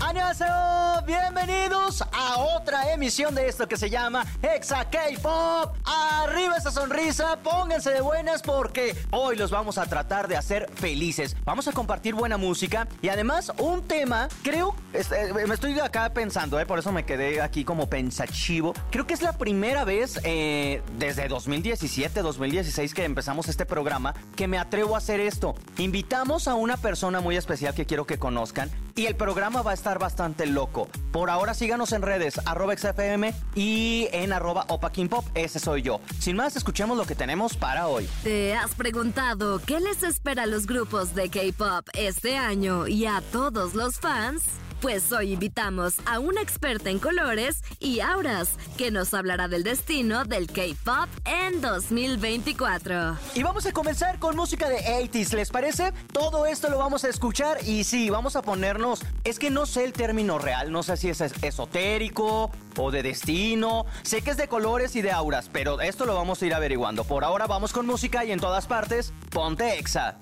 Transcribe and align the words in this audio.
¡Annyeonghaseyo! 0.00 1.04
Bienvenidos 1.06 2.02
a 2.12 2.38
otra 2.38 2.92
emisión 2.92 3.34
de 3.34 3.48
esto 3.48 3.68
que 3.68 3.76
se 3.76 3.90
llama 3.90 4.24
Exa 4.42 4.88
K-Pop. 4.88 5.76
Arriba 5.84 6.56
esa 6.56 6.70
sonrisa, 6.70 7.36
pónganse 7.42 7.90
de 7.90 8.00
buenas 8.00 8.40
porque 8.40 8.96
hoy 9.10 9.36
los 9.36 9.50
vamos 9.50 9.76
a 9.78 9.86
tratar 9.86 10.28
de 10.28 10.36
hacer 10.36 10.70
felices. 10.74 11.36
Vamos 11.44 11.68
a 11.68 11.72
compartir 11.72 12.14
buena 12.14 12.36
música 12.36 12.88
y 13.02 13.08
además 13.08 13.52
un 13.58 13.82
tema, 13.82 14.28
creo, 14.42 14.74
eh, 14.92 15.04
me 15.46 15.54
estoy 15.54 15.78
acá 15.80 16.12
pensando, 16.12 16.58
eh, 16.58 16.66
por 16.66 16.78
eso 16.78 16.90
me 16.92 17.04
quedé 17.04 17.42
aquí 17.42 17.64
como 17.64 17.88
pensativo. 17.88 18.72
Creo 18.90 19.06
que 19.06 19.14
es 19.14 19.22
la 19.22 19.32
primera 19.32 19.84
vez 19.84 20.20
eh, 20.24 20.82
desde 20.98 21.28
2017, 21.28 22.22
2016 22.22 22.94
que 22.94 23.04
empezamos 23.04 23.48
este 23.48 23.66
programa 23.66 24.14
que 24.36 24.48
me 24.48 24.58
atrevo 24.58 24.94
a 24.94 24.98
hacer 24.98 25.20
esto. 25.20 25.54
Invitamos 25.78 26.48
a 26.48 26.54
una 26.54 26.76
persona 26.76 27.20
muy 27.20 27.36
especial 27.36 27.74
que 27.74 27.84
quiero 27.84 28.06
que 28.06 28.18
conozcan 28.18 28.70
y 28.94 29.06
el 29.06 29.16
programa 29.16 29.62
va 29.62 29.72
a 29.72 29.74
estar 29.74 29.98
bastante 29.98 30.46
loco. 30.46 30.88
Por 31.12 31.30
ahora 31.30 31.54
síganos 31.54 31.92
en 31.92 32.02
redes, 32.02 32.40
arroba 32.46 32.76
XFM 32.76 33.34
y 33.54 34.08
en 34.12 34.32
arroba 34.32 34.64
Opa 34.68 34.90
King 34.90 35.08
ese 35.34 35.58
soy 35.58 35.82
yo. 35.82 36.00
Sin 36.18 36.36
más, 36.36 36.56
escuchemos 36.56 36.96
lo 36.96 37.04
que 37.04 37.14
tenemos 37.14 37.56
para 37.56 37.88
hoy. 37.88 38.08
¿Te 38.22 38.54
has 38.54 38.74
preguntado 38.74 39.60
qué 39.64 39.80
les 39.80 40.02
espera 40.02 40.44
a 40.44 40.46
los 40.46 40.66
grupos 40.66 41.14
de 41.14 41.28
K-pop 41.28 41.88
este 41.94 42.36
año 42.36 42.86
y 42.86 43.06
a 43.06 43.22
todos 43.32 43.74
los 43.74 44.00
fans? 44.00 44.42
Pues 44.80 45.10
hoy 45.12 45.32
invitamos 45.32 45.94
a 46.04 46.18
una 46.18 46.42
experta 46.42 46.90
en 46.90 46.98
colores 46.98 47.62
y 47.80 48.00
auras 48.00 48.50
que 48.76 48.90
nos 48.90 49.14
hablará 49.14 49.48
del 49.48 49.62
destino 49.64 50.24
del 50.26 50.46
K-pop 50.46 51.08
en 51.24 51.62
2024. 51.62 53.16
Y 53.34 53.42
vamos 53.42 53.64
a 53.64 53.72
comenzar 53.72 54.18
con 54.18 54.36
música 54.36 54.68
de 54.68 54.76
80s, 54.80 55.32
¿les 55.32 55.48
parece? 55.48 55.92
Todo 56.12 56.44
esto 56.44 56.68
lo 56.68 56.76
vamos 56.76 57.02
a 57.04 57.08
escuchar 57.08 57.66
y 57.66 57.84
sí, 57.84 58.10
vamos 58.10 58.36
a 58.36 58.42
ponernos, 58.42 59.00
es 59.24 59.38
que 59.38 59.48
no 59.50 59.64
sé 59.64 59.84
el 59.84 59.94
término 59.94 60.38
real, 60.38 60.70
no 60.70 60.82
sé 60.82 60.98
si 60.98 61.08
es 61.08 61.22
es- 61.22 61.32
esotérico 61.42 62.50
o 62.76 62.90
de 62.90 63.02
destino, 63.02 63.86
sé 64.02 64.20
que 64.20 64.32
es 64.32 64.36
de 64.36 64.48
colores 64.48 64.96
y 64.96 65.02
de 65.02 65.12
auras, 65.12 65.48
pero 65.50 65.80
esto 65.80 66.04
lo 66.04 66.14
vamos 66.14 66.42
a 66.42 66.46
ir 66.46 66.52
averiguando. 66.52 67.04
Por 67.04 67.24
ahora 67.24 67.46
vamos 67.46 67.72
con 67.72 67.86
música 67.86 68.22
y 68.26 68.32
en 68.32 68.40
todas 68.40 68.66
partes, 68.66 69.14
ponte 69.30 69.78
exa. 69.78 70.16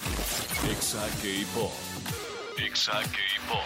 Exa 0.71 1.01
K-Pop. 1.21 1.73
Exa 2.59 2.93
K-Pop. 3.03 3.61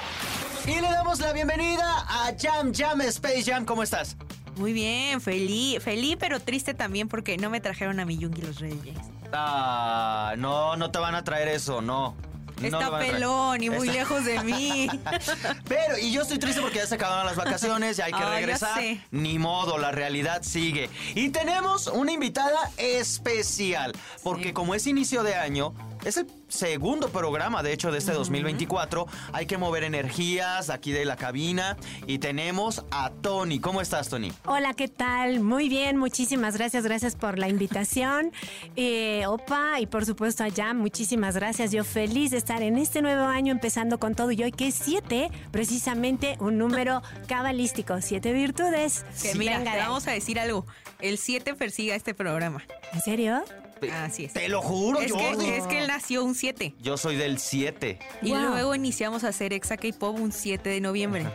Y 0.66 0.80
le 0.80 0.88
damos 0.90 1.20
la 1.20 1.32
bienvenida 1.32 1.84
a 2.08 2.32
Jam 2.38 2.72
Jam 2.74 3.00
Space 3.02 3.44
Jam, 3.44 3.64
¿cómo 3.64 3.82
estás? 3.82 4.16
Muy 4.56 4.72
bien, 4.72 5.20
feliz, 5.20 5.82
feliz 5.82 6.16
pero 6.18 6.40
triste 6.40 6.72
también 6.74 7.08
porque 7.08 7.36
no 7.36 7.50
me 7.50 7.60
trajeron 7.60 8.00
a 8.00 8.04
mi 8.04 8.16
Yungi 8.18 8.42
los 8.42 8.58
Reyes. 8.60 8.96
Ah, 9.32 10.34
no, 10.38 10.76
no 10.76 10.90
te 10.90 10.98
van 10.98 11.14
a 11.14 11.24
traer 11.24 11.48
eso, 11.48 11.80
no. 11.80 12.16
No 12.60 12.66
Está 12.78 12.88
traer. 12.88 13.12
pelón 13.12 13.62
y 13.62 13.68
muy 13.68 13.88
Está- 13.88 13.98
lejos 14.00 14.24
de 14.24 14.42
mí. 14.42 14.88
Pero, 15.68 15.98
y 15.98 16.10
yo 16.10 16.22
estoy 16.22 16.38
triste 16.38 16.62
porque 16.62 16.78
ya 16.78 16.86
se 16.86 16.94
acabaron 16.94 17.26
las 17.26 17.36
vacaciones 17.36 17.98
y 17.98 18.02
hay 18.02 18.12
que 18.12 18.18
Ah, 18.18 18.30
ya 18.30 18.34
regresar. 18.36 18.80
Ni 19.10 19.38
modo, 19.38 19.76
la 19.76 19.92
realidad 19.92 20.42
sigue. 20.42 20.88
Y 21.14 21.28
tenemos 21.28 21.86
una 21.88 22.12
invitada 22.12 22.70
especial, 22.78 23.92
porque 24.22 24.44
Sí. 24.48 24.52
como 24.54 24.74
es 24.74 24.86
inicio 24.86 25.22
de 25.22 25.34
año, 25.34 25.74
es 26.08 26.16
el 26.16 26.26
segundo 26.48 27.08
programa, 27.08 27.62
de 27.62 27.72
hecho, 27.72 27.90
de 27.90 27.98
este 27.98 28.12
2024. 28.12 29.06
Hay 29.32 29.46
que 29.46 29.58
mover 29.58 29.84
energías 29.84 30.70
aquí 30.70 30.92
de 30.92 31.04
la 31.04 31.16
cabina. 31.16 31.76
Y 32.06 32.18
tenemos 32.18 32.84
a 32.90 33.10
Tony. 33.10 33.58
¿Cómo 33.58 33.80
estás, 33.80 34.08
Tony? 34.08 34.32
Hola, 34.44 34.74
¿qué 34.74 34.88
tal? 34.88 35.40
Muy 35.40 35.68
bien, 35.68 35.96
muchísimas 35.96 36.56
gracias, 36.56 36.84
gracias 36.84 37.16
por 37.16 37.38
la 37.38 37.48
invitación. 37.48 38.32
Eh, 38.78 39.26
Opa, 39.26 39.80
y 39.80 39.86
por 39.86 40.04
supuesto 40.04 40.44
a 40.44 40.50
Jam, 40.50 40.78
muchísimas 40.78 41.34
gracias. 41.34 41.72
Yo 41.72 41.82
feliz 41.82 42.30
de 42.30 42.36
estar 42.36 42.62
en 42.62 42.76
este 42.76 43.00
nuevo 43.00 43.24
año 43.24 43.52
empezando 43.52 43.98
con 43.98 44.14
todo 44.14 44.32
y 44.32 44.42
hoy 44.42 44.52
que 44.52 44.68
es 44.68 44.74
siete, 44.74 45.30
precisamente 45.50 46.36
un 46.40 46.58
número 46.58 47.02
cabalístico, 47.26 48.00
siete 48.02 48.32
virtudes. 48.32 49.04
Que 49.22 49.32
Sí, 49.32 49.38
mira, 49.38 49.62
te 49.62 49.78
vamos 49.78 50.06
a 50.06 50.12
decir 50.12 50.38
algo. 50.38 50.66
El 50.98 51.18
7 51.18 51.54
persiga 51.54 51.94
este 51.94 52.14
programa. 52.14 52.62
¿En 52.92 53.00
serio? 53.00 53.44
Así 53.92 54.24
es. 54.24 54.32
Te 54.32 54.48
lo 54.48 54.62
juro, 54.62 55.00
Es 55.00 55.12
Jordi. 55.12 55.44
que, 55.44 55.56
es 55.58 55.66
que 55.66 55.78
él 55.78 55.86
nació 55.88 56.24
un 56.24 56.34
7. 56.34 56.74
Yo 56.80 56.96
soy 56.96 57.16
del 57.16 57.38
7. 57.38 57.98
Y 58.22 58.30
Wow. 58.30 58.40
luego 58.40 58.74
iniciamos 58.74 59.24
a 59.24 59.28
hacer 59.28 59.52
Exa 59.52 59.76
K-Pop 59.76 60.18
un 60.18 60.32
7 60.32 60.68
de 60.70 60.80
noviembre. 60.80 61.26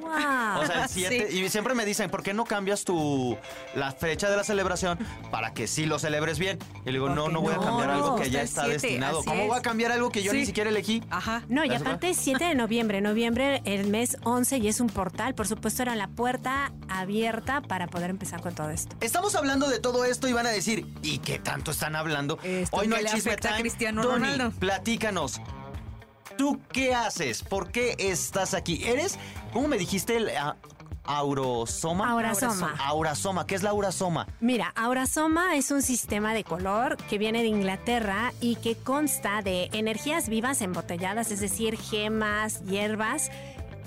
¡Wow! 0.00 0.62
O 0.62 0.66
sea, 0.66 0.84
el 0.84 0.88
7. 0.88 1.28
Sí. 1.30 1.38
Y 1.38 1.48
siempre 1.48 1.74
me 1.74 1.84
dicen, 1.84 2.10
¿por 2.10 2.22
qué 2.22 2.34
no 2.34 2.44
cambias 2.44 2.84
tu 2.84 3.36
la 3.74 3.92
fecha 3.92 4.30
de 4.30 4.36
la 4.36 4.44
celebración 4.44 4.98
para 5.30 5.52
que 5.54 5.66
sí 5.66 5.86
lo 5.86 5.98
celebres 5.98 6.38
bien? 6.38 6.58
Y 6.82 6.86
le 6.86 6.92
digo, 6.92 7.08
no, 7.08 7.22
Porque 7.24 7.32
no 7.32 7.40
voy 7.40 7.52
a 7.52 7.56
no, 7.56 7.62
cambiar 7.62 7.90
algo 7.90 8.16
que 8.16 8.30
ya 8.30 8.42
está 8.42 8.62
siete, 8.64 8.86
destinado. 8.86 9.24
¿Cómo 9.24 9.42
es. 9.42 9.48
voy 9.48 9.58
a 9.58 9.62
cambiar 9.62 9.92
algo 9.92 10.10
que 10.10 10.22
yo 10.22 10.32
ni 10.32 10.46
siquiera 10.46 10.70
elegí? 10.70 11.02
Ajá. 11.10 11.42
No, 11.48 11.64
y 11.64 11.68
¿Eso 11.68 11.82
aparte 11.82 12.10
es 12.10 12.16
7 12.18 12.44
de 12.44 12.54
noviembre. 12.54 13.00
Noviembre, 13.00 13.62
el 13.64 13.86
mes 13.88 14.16
11 14.24 14.58
y 14.58 14.68
es 14.68 14.80
un 14.80 14.88
portal. 14.88 15.34
Por 15.34 15.46
supuesto, 15.48 15.82
era 15.82 15.94
la 15.96 16.08
puerta 16.08 16.72
abierta 16.88 17.60
para 17.62 17.86
poder 17.86 18.10
empezar 18.10 18.40
con 18.40 18.54
todo 18.54 18.70
esto. 18.70 18.96
Estamos 19.00 19.34
hablando 19.34 19.68
de 19.68 19.78
todo 19.80 20.04
esto 20.04 20.28
y 20.28 20.32
van 20.32 20.46
a 20.46 20.50
decir, 20.50 20.86
¿y 21.02 21.18
qué 21.18 21.38
tanto 21.38 21.70
están 21.70 21.96
hablando? 21.96 22.38
Esto 22.42 22.76
Hoy 22.76 22.88
no 22.88 22.96
hay 22.96 23.04
chisme 23.06 23.36
time. 23.36 23.60
Cristiano 23.60 24.02
Tony, 24.02 24.14
Ronaldo. 24.14 24.50
platícanos. 24.58 25.40
¿Tú 26.36 26.60
qué 26.72 26.94
haces? 26.94 27.42
¿Por 27.42 27.70
qué 27.70 27.94
estás 27.98 28.54
aquí? 28.54 28.82
¿Eres, 28.84 29.18
cómo 29.52 29.68
me 29.68 29.78
dijiste, 29.78 30.16
el 30.16 30.28
a- 30.36 30.56
aurosoma? 31.04 32.10
Aurasoma. 32.10 32.74
Aurasoma. 32.78 33.46
¿Qué 33.46 33.54
es 33.54 33.62
la 33.62 33.70
aurasoma? 33.70 34.26
Mira, 34.40 34.72
Aurasoma 34.76 35.56
es 35.56 35.70
un 35.70 35.82
sistema 35.82 36.34
de 36.34 36.44
color 36.44 36.96
que 37.08 37.18
viene 37.18 37.40
de 37.42 37.48
Inglaterra 37.48 38.32
y 38.40 38.56
que 38.56 38.76
consta 38.76 39.42
de 39.42 39.68
energías 39.72 40.28
vivas 40.28 40.60
embotelladas, 40.60 41.30
es 41.30 41.40
decir, 41.40 41.78
gemas, 41.78 42.64
hierbas 42.64 43.30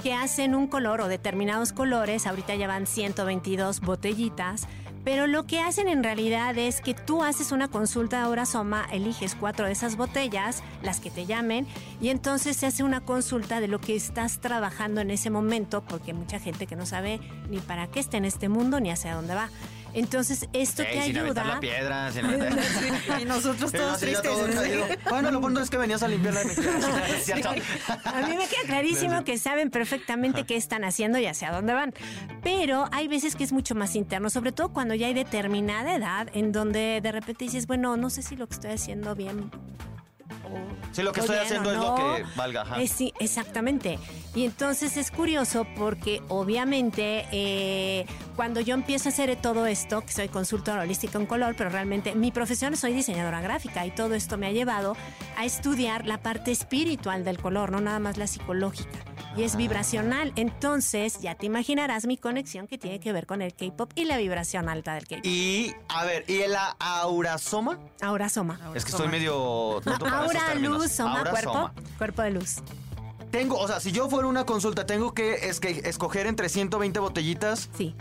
que 0.03 0.13
hacen 0.13 0.53
un 0.55 0.67
color 0.67 1.01
o 1.01 1.07
determinados 1.07 1.73
colores. 1.73 2.27
Ahorita 2.27 2.53
ya 2.55 2.67
van 2.67 2.85
122 2.85 3.79
botellitas. 3.81 4.67
Pero 5.05 5.27
lo 5.27 5.45
que 5.45 5.59
hacen 5.59 5.87
en 5.87 6.03
realidad 6.03 6.57
es 6.57 6.81
que 6.81 6.95
tú 6.95 7.21
haces 7.23 7.51
una 7.51 7.67
consulta 7.67 8.17
de 8.17 8.23
Aurasoma, 8.23 8.87
eliges 8.91 9.35
cuatro 9.35 9.67
de 9.67 9.71
esas 9.71 9.97
botellas, 9.97 10.63
las 10.81 10.99
que 10.99 11.11
te 11.11 11.27
llamen, 11.27 11.67
y 12.01 12.09
entonces 12.09 12.57
se 12.57 12.65
hace 12.65 12.83
una 12.83 13.01
consulta 13.01 13.61
de 13.61 13.67
lo 13.67 13.79
que 13.79 13.95
estás 13.95 14.39
trabajando 14.39 15.01
en 15.01 15.11
ese 15.11 15.29
momento, 15.29 15.83
porque 15.83 16.09
hay 16.09 16.17
mucha 16.17 16.39
gente 16.39 16.65
que 16.65 16.75
no 16.75 16.87
sabe 16.87 17.19
ni 17.51 17.59
para 17.59 17.85
qué 17.85 17.99
está 17.99 18.17
en 18.17 18.25
este 18.25 18.49
mundo 18.49 18.79
ni 18.79 18.89
hacia 18.89 19.13
dónde 19.13 19.35
va. 19.35 19.49
Entonces, 19.95 20.47
esto 20.53 20.83
Ey, 20.83 20.99
te 20.99 21.03
sin 21.05 21.17
ayuda. 21.17 21.43
la 21.45 21.59
piedra, 21.59 22.11
sin 22.11 22.25
aventar- 22.25 23.21
Y 23.21 23.25
nosotros 23.25 23.71
todos 23.71 23.99
tristes. 23.99 24.21
todo. 24.23 24.45
Bueno, 25.09 25.31
lo 25.31 25.39
bueno 25.39 25.61
es 25.61 25.69
que 25.69 25.77
venías 25.77 26.03
a 26.03 26.07
limpiar 26.09 26.33
la 26.35 26.41
energía. 26.41 26.69
¿Es 27.17 27.23
cierto? 27.25 27.49
A 27.49 28.21
mí 28.21 28.35
me 28.35 28.47
queda 28.47 28.61
clarísimo 28.67 29.23
que 29.23 29.37
saben 29.37 29.69
perfectamente 29.71 30.45
qué 30.45 30.57
están 30.57 30.83
haciendo 30.83 31.17
y 31.17 31.25
hacia 31.25 31.51
dónde 31.51 31.73
van. 31.73 31.93
Pero 32.43 32.89
hay 32.91 33.07
veces 33.07 33.35
que 33.35 33.43
es 33.45 33.53
mucho 33.53 33.73
más 33.73 33.95
interno, 33.95 34.29
sobre 34.29 34.51
todo 34.51 34.69
cuando 34.73 34.93
ya 34.95 35.07
hay 35.07 35.13
determinada 35.13 35.95
edad 35.95 36.27
en 36.33 36.51
donde 36.51 36.99
de 37.01 37.11
repente 37.11 37.45
dices, 37.45 37.65
bueno, 37.65 37.95
no 37.97 38.09
sé 38.09 38.21
si 38.21 38.35
lo 38.35 38.47
que 38.47 38.55
estoy 38.55 38.71
haciendo 38.71 39.15
bien 39.15 39.49
Sí, 40.91 41.03
lo 41.03 41.11
que 41.11 41.19
Estoy 41.19 41.37
haciendo 41.37 41.71
es 41.71 41.77
lo 41.77 41.95
que 41.95 42.25
valga. 42.35 42.61
ajá. 42.61 42.81
Eh, 42.81 42.87
sí, 42.87 43.13
exactamente. 43.19 43.99
Y 44.33 44.45
entonces 44.45 44.95
es 44.97 45.11
curioso 45.11 45.67
porque 45.77 46.21
obviamente 46.29 47.25
eh, 47.31 48.05
cuando 48.35 48.61
yo 48.61 48.73
empiezo 48.73 49.09
a 49.09 49.11
hacer 49.11 49.35
todo 49.41 49.65
esto, 49.65 50.01
que 50.01 50.13
soy 50.13 50.29
consultora 50.29 50.81
holística 50.83 51.17
en 51.17 51.25
color, 51.25 51.55
pero 51.57 51.69
realmente 51.69 52.15
mi 52.15 52.31
profesión 52.31 52.77
soy 52.77 52.93
diseñadora 52.93 53.41
gráfica 53.41 53.85
y 53.85 53.91
todo 53.91 54.13
esto 54.15 54.37
me 54.37 54.47
ha 54.47 54.51
llevado 54.51 54.95
a 55.37 55.45
estudiar 55.45 56.05
la 56.05 56.19
parte 56.19 56.51
espiritual 56.51 57.25
del 57.25 57.39
color, 57.39 57.71
no 57.71 57.81
nada 57.81 57.99
más 57.99 58.17
la 58.17 58.27
psicológica. 58.27 59.14
Y 59.37 59.43
es 59.43 59.55
vibracional. 59.55 60.31
Entonces 60.35 61.19
ya 61.19 61.35
te 61.35 61.45
imaginarás 61.45 62.05
mi 62.05 62.17
conexión 62.17 62.67
que 62.67 62.77
tiene 62.77 62.99
que 62.99 63.11
ver 63.11 63.25
con 63.25 63.41
el 63.41 63.53
K-pop 63.53 63.91
y 63.95 64.05
la 64.05 64.17
vibración 64.17 64.69
alta 64.69 64.93
del 64.93 65.07
K-pop. 65.07 65.25
Y, 65.25 65.73
a 65.89 66.05
ver, 66.05 66.23
¿y 66.27 66.41
el 66.41 66.55
aurasoma? 66.79 67.79
Aura 68.01 68.29
soma. 68.29 68.59
Es 68.73 68.85
que 68.85 68.91
estoy 68.91 69.07
medio... 69.07 69.81
No, 69.85 69.93
aura, 70.07 70.55
luz, 70.55 70.91
soma, 70.91 71.21
cuerpo. 71.29 71.49
Aurasoma. 71.49 71.73
Cuerpo 71.97 72.21
de 72.21 72.31
luz. 72.31 72.55
Tengo, 73.31 73.59
o 73.59 73.67
sea, 73.67 73.81
si 73.81 73.91
yo 73.91 74.09
fuera 74.09 74.27
una 74.27 74.45
consulta, 74.45 74.85
tengo 74.85 75.13
que, 75.13 75.49
es 75.49 75.59
que 75.59 75.81
escoger 75.83 76.27
entre 76.27 76.47
120 76.47 76.99
botellitas. 76.99 77.69
Sí. 77.75 77.93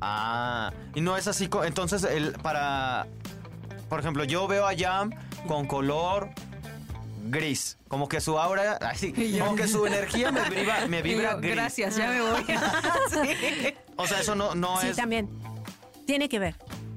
Ah, 0.00 0.72
y 0.94 1.00
no 1.00 1.16
es 1.16 1.28
así. 1.28 1.48
Entonces, 1.64 2.02
el 2.04 2.32
para. 2.32 3.06
Por 3.88 4.00
ejemplo, 4.00 4.24
yo 4.24 4.48
veo 4.48 4.66
a 4.66 4.72
Jam 4.76 5.10
con 5.46 5.66
color 5.66 6.30
gris. 7.28 7.78
Como 7.88 8.08
que 8.08 8.20
su 8.20 8.38
aura. 8.38 8.74
Así, 8.80 9.12
como 9.38 9.54
que 9.56 9.66
su 9.68 9.86
energía 9.86 10.30
me 10.32 10.48
vibra, 10.50 10.86
me 10.86 10.98
Y 11.00 11.02
vibra 11.02 11.32
yo, 11.32 11.40
gris. 11.40 11.54
Gracias, 11.54 11.96
ya 11.96 12.08
me 12.08 12.20
voy. 12.22 12.44
Sí. 13.10 13.74
O 13.96 14.06
sea, 14.06 14.20
eso 14.20 14.34
no, 14.34 14.54
no 14.54 14.80
Sí, 14.80 14.88
es. 14.88 14.96
también. 14.96 15.28
Tiene 16.06 16.28
que 16.28 16.38
ver. 16.38 16.54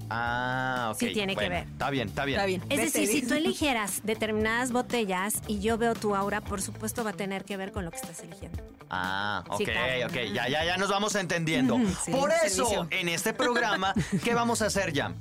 Ah, 0.09 0.89
ok. 0.93 0.99
Sí 0.99 1.13
tiene 1.13 1.35
que 1.35 1.49
ver. 1.49 1.63
Está 1.63 1.89
bien, 1.89 2.09
está 2.09 2.25
bien. 2.25 2.37
Está 2.39 2.45
bien. 2.45 2.61
Es 2.69 2.77
Vete, 2.77 2.99
decir, 3.01 3.07
si 3.21 3.27
tú 3.27 3.33
eligieras 3.33 4.01
determinadas 4.03 4.71
botellas 4.71 5.35
y 5.47 5.59
yo 5.59 5.77
veo 5.77 5.95
tu 5.95 6.15
aura, 6.15 6.41
por 6.41 6.61
supuesto 6.61 7.03
va 7.03 7.11
a 7.11 7.13
tener 7.13 7.45
que 7.45 7.57
ver 7.57 7.71
con 7.71 7.83
lo 7.85 7.91
que 7.91 7.97
estás 7.97 8.19
eligiendo. 8.21 8.61
Ah, 8.89 9.43
ok, 9.47 9.57
Sí, 9.57 9.65
claro. 9.65 10.05
ok. 10.07 10.13
Ya, 10.33 10.47
ya, 10.49 10.65
ya 10.65 10.77
nos 10.77 10.89
vamos 10.89 11.15
entendiendo. 11.15 11.77
Sí, 12.05 12.11
Por 12.11 12.31
eso, 12.31 12.65
servicio. 12.65 12.87
en 12.91 13.09
este 13.09 13.33
programa, 13.33 13.93
¿qué 14.23 14.33
vamos 14.35 14.61
a 14.61 14.67
hacer, 14.67 14.93
Jam? 14.95 15.15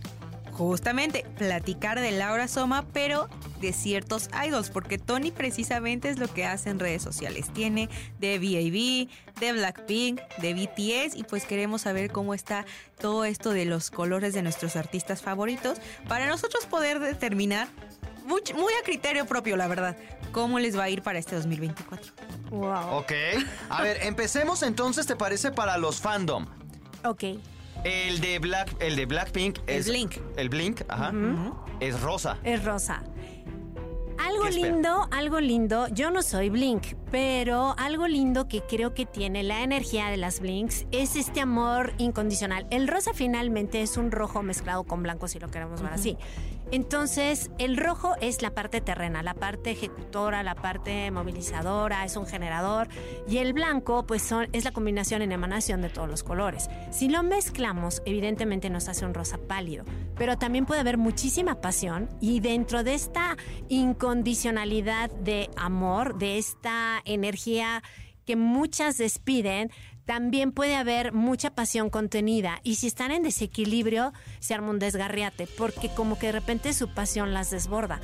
Justamente, 0.52 1.24
platicar 1.38 1.98
de 1.98 2.12
Laura 2.12 2.46
Soma, 2.46 2.84
pero 2.92 3.28
de 3.60 3.72
ciertos 3.72 4.28
idols, 4.46 4.68
porque 4.68 4.98
Tony 4.98 5.30
precisamente 5.30 6.10
es 6.10 6.18
lo 6.18 6.28
que 6.28 6.44
hace 6.44 6.68
en 6.68 6.78
redes 6.78 7.02
sociales. 7.02 7.50
Tiene 7.54 7.88
de 8.20 8.38
VAB, 8.38 9.40
de 9.40 9.52
Blackpink, 9.52 10.20
de 10.38 10.52
BTS, 10.52 11.16
y 11.16 11.24
pues 11.24 11.46
queremos 11.46 11.82
saber 11.82 12.12
cómo 12.12 12.34
está 12.34 12.66
todo 13.00 13.24
esto 13.24 13.50
de 13.50 13.64
los 13.64 13.90
colores 13.90 14.34
de 14.34 14.42
nuestros 14.42 14.76
artistas 14.76 15.22
favoritos, 15.22 15.78
para 16.06 16.26
nosotros 16.26 16.66
poder 16.66 17.00
determinar, 17.00 17.68
muy, 18.26 18.42
muy 18.54 18.72
a 18.74 18.84
criterio 18.84 19.26
propio, 19.26 19.56
la 19.56 19.68
verdad, 19.68 19.96
cómo 20.32 20.58
les 20.58 20.78
va 20.78 20.84
a 20.84 20.90
ir 20.90 21.02
para 21.02 21.18
este 21.18 21.34
2024. 21.34 22.12
Wow. 22.50 22.98
Ok. 22.98 23.12
A 23.70 23.82
ver, 23.82 23.98
empecemos 24.02 24.62
entonces, 24.62 25.06
¿te 25.06 25.16
parece 25.16 25.50
para 25.50 25.78
los 25.78 26.00
fandom? 26.00 26.46
Ok. 27.04 27.24
El 27.84 28.20
de 28.20 28.38
Black, 28.38 28.76
el 28.80 28.96
de 28.96 29.06
Blackpink 29.06 29.58
El 29.66 29.80
es 29.80 29.88
Blink. 29.88 30.16
El 30.36 30.48
Blink, 30.48 30.82
ajá. 30.88 31.12
Es 31.80 32.00
rosa. 32.00 32.38
Es 32.44 32.64
rosa. 32.64 33.02
Algo 34.18 34.48
lindo, 34.48 35.08
algo 35.10 35.40
lindo. 35.40 35.88
Yo 35.88 36.12
no 36.12 36.22
soy 36.22 36.48
Blink, 36.48 36.94
pero 37.10 37.74
algo 37.76 38.06
lindo 38.06 38.46
que 38.46 38.60
creo 38.62 38.94
que 38.94 39.04
tiene 39.04 39.42
la 39.42 39.62
energía 39.62 40.08
de 40.08 40.16
las 40.16 40.38
Blinks 40.38 40.86
es 40.92 41.16
este 41.16 41.40
amor 41.40 41.92
incondicional. 41.98 42.66
El 42.70 42.86
rosa 42.86 43.12
finalmente 43.14 43.82
es 43.82 43.96
un 43.96 44.12
rojo 44.12 44.42
mezclado 44.42 44.84
con 44.84 45.02
blanco, 45.02 45.26
si 45.26 45.40
lo 45.40 45.50
queremos 45.50 45.82
ver 45.82 45.92
así. 45.92 46.16
Entonces, 46.72 47.50
el 47.58 47.76
rojo 47.76 48.14
es 48.22 48.40
la 48.40 48.54
parte 48.54 48.80
terrena, 48.80 49.22
la 49.22 49.34
parte 49.34 49.72
ejecutora, 49.72 50.42
la 50.42 50.54
parte 50.54 51.10
movilizadora, 51.10 52.02
es 52.06 52.16
un 52.16 52.26
generador. 52.26 52.88
Y 53.28 53.38
el 53.38 53.52
blanco, 53.52 54.06
pues 54.06 54.32
es 54.52 54.64
la 54.64 54.72
combinación 54.72 55.20
en 55.20 55.32
emanación 55.32 55.82
de 55.82 55.90
todos 55.90 56.08
los 56.08 56.22
colores. 56.22 56.70
Si 56.90 57.10
lo 57.10 57.22
mezclamos, 57.22 58.00
evidentemente 58.06 58.70
nos 58.70 58.88
hace 58.88 59.04
un 59.04 59.12
rosa 59.12 59.36
pálido. 59.36 59.84
Pero 60.16 60.38
también 60.38 60.64
puede 60.64 60.80
haber 60.80 60.96
muchísima 60.96 61.60
pasión 61.60 62.08
y 62.22 62.40
dentro 62.40 62.82
de 62.82 62.94
esta 62.94 63.36
incondicionalidad 63.68 65.10
de 65.10 65.50
amor, 65.56 66.16
de 66.16 66.38
esta 66.38 67.02
energía 67.04 67.82
que 68.24 68.36
muchas 68.36 68.98
despiden, 68.98 69.70
también 70.04 70.52
puede 70.52 70.74
haber 70.76 71.12
mucha 71.12 71.50
pasión 71.50 71.90
contenida 71.90 72.60
y 72.62 72.76
si 72.76 72.86
están 72.86 73.10
en 73.12 73.22
desequilibrio 73.22 74.12
se 74.40 74.54
arma 74.54 74.70
un 74.70 74.78
desgarriate 74.78 75.46
porque 75.58 75.88
como 75.94 76.18
que 76.18 76.26
de 76.26 76.32
repente 76.32 76.72
su 76.72 76.88
pasión 76.88 77.32
las 77.32 77.50
desborda. 77.50 78.00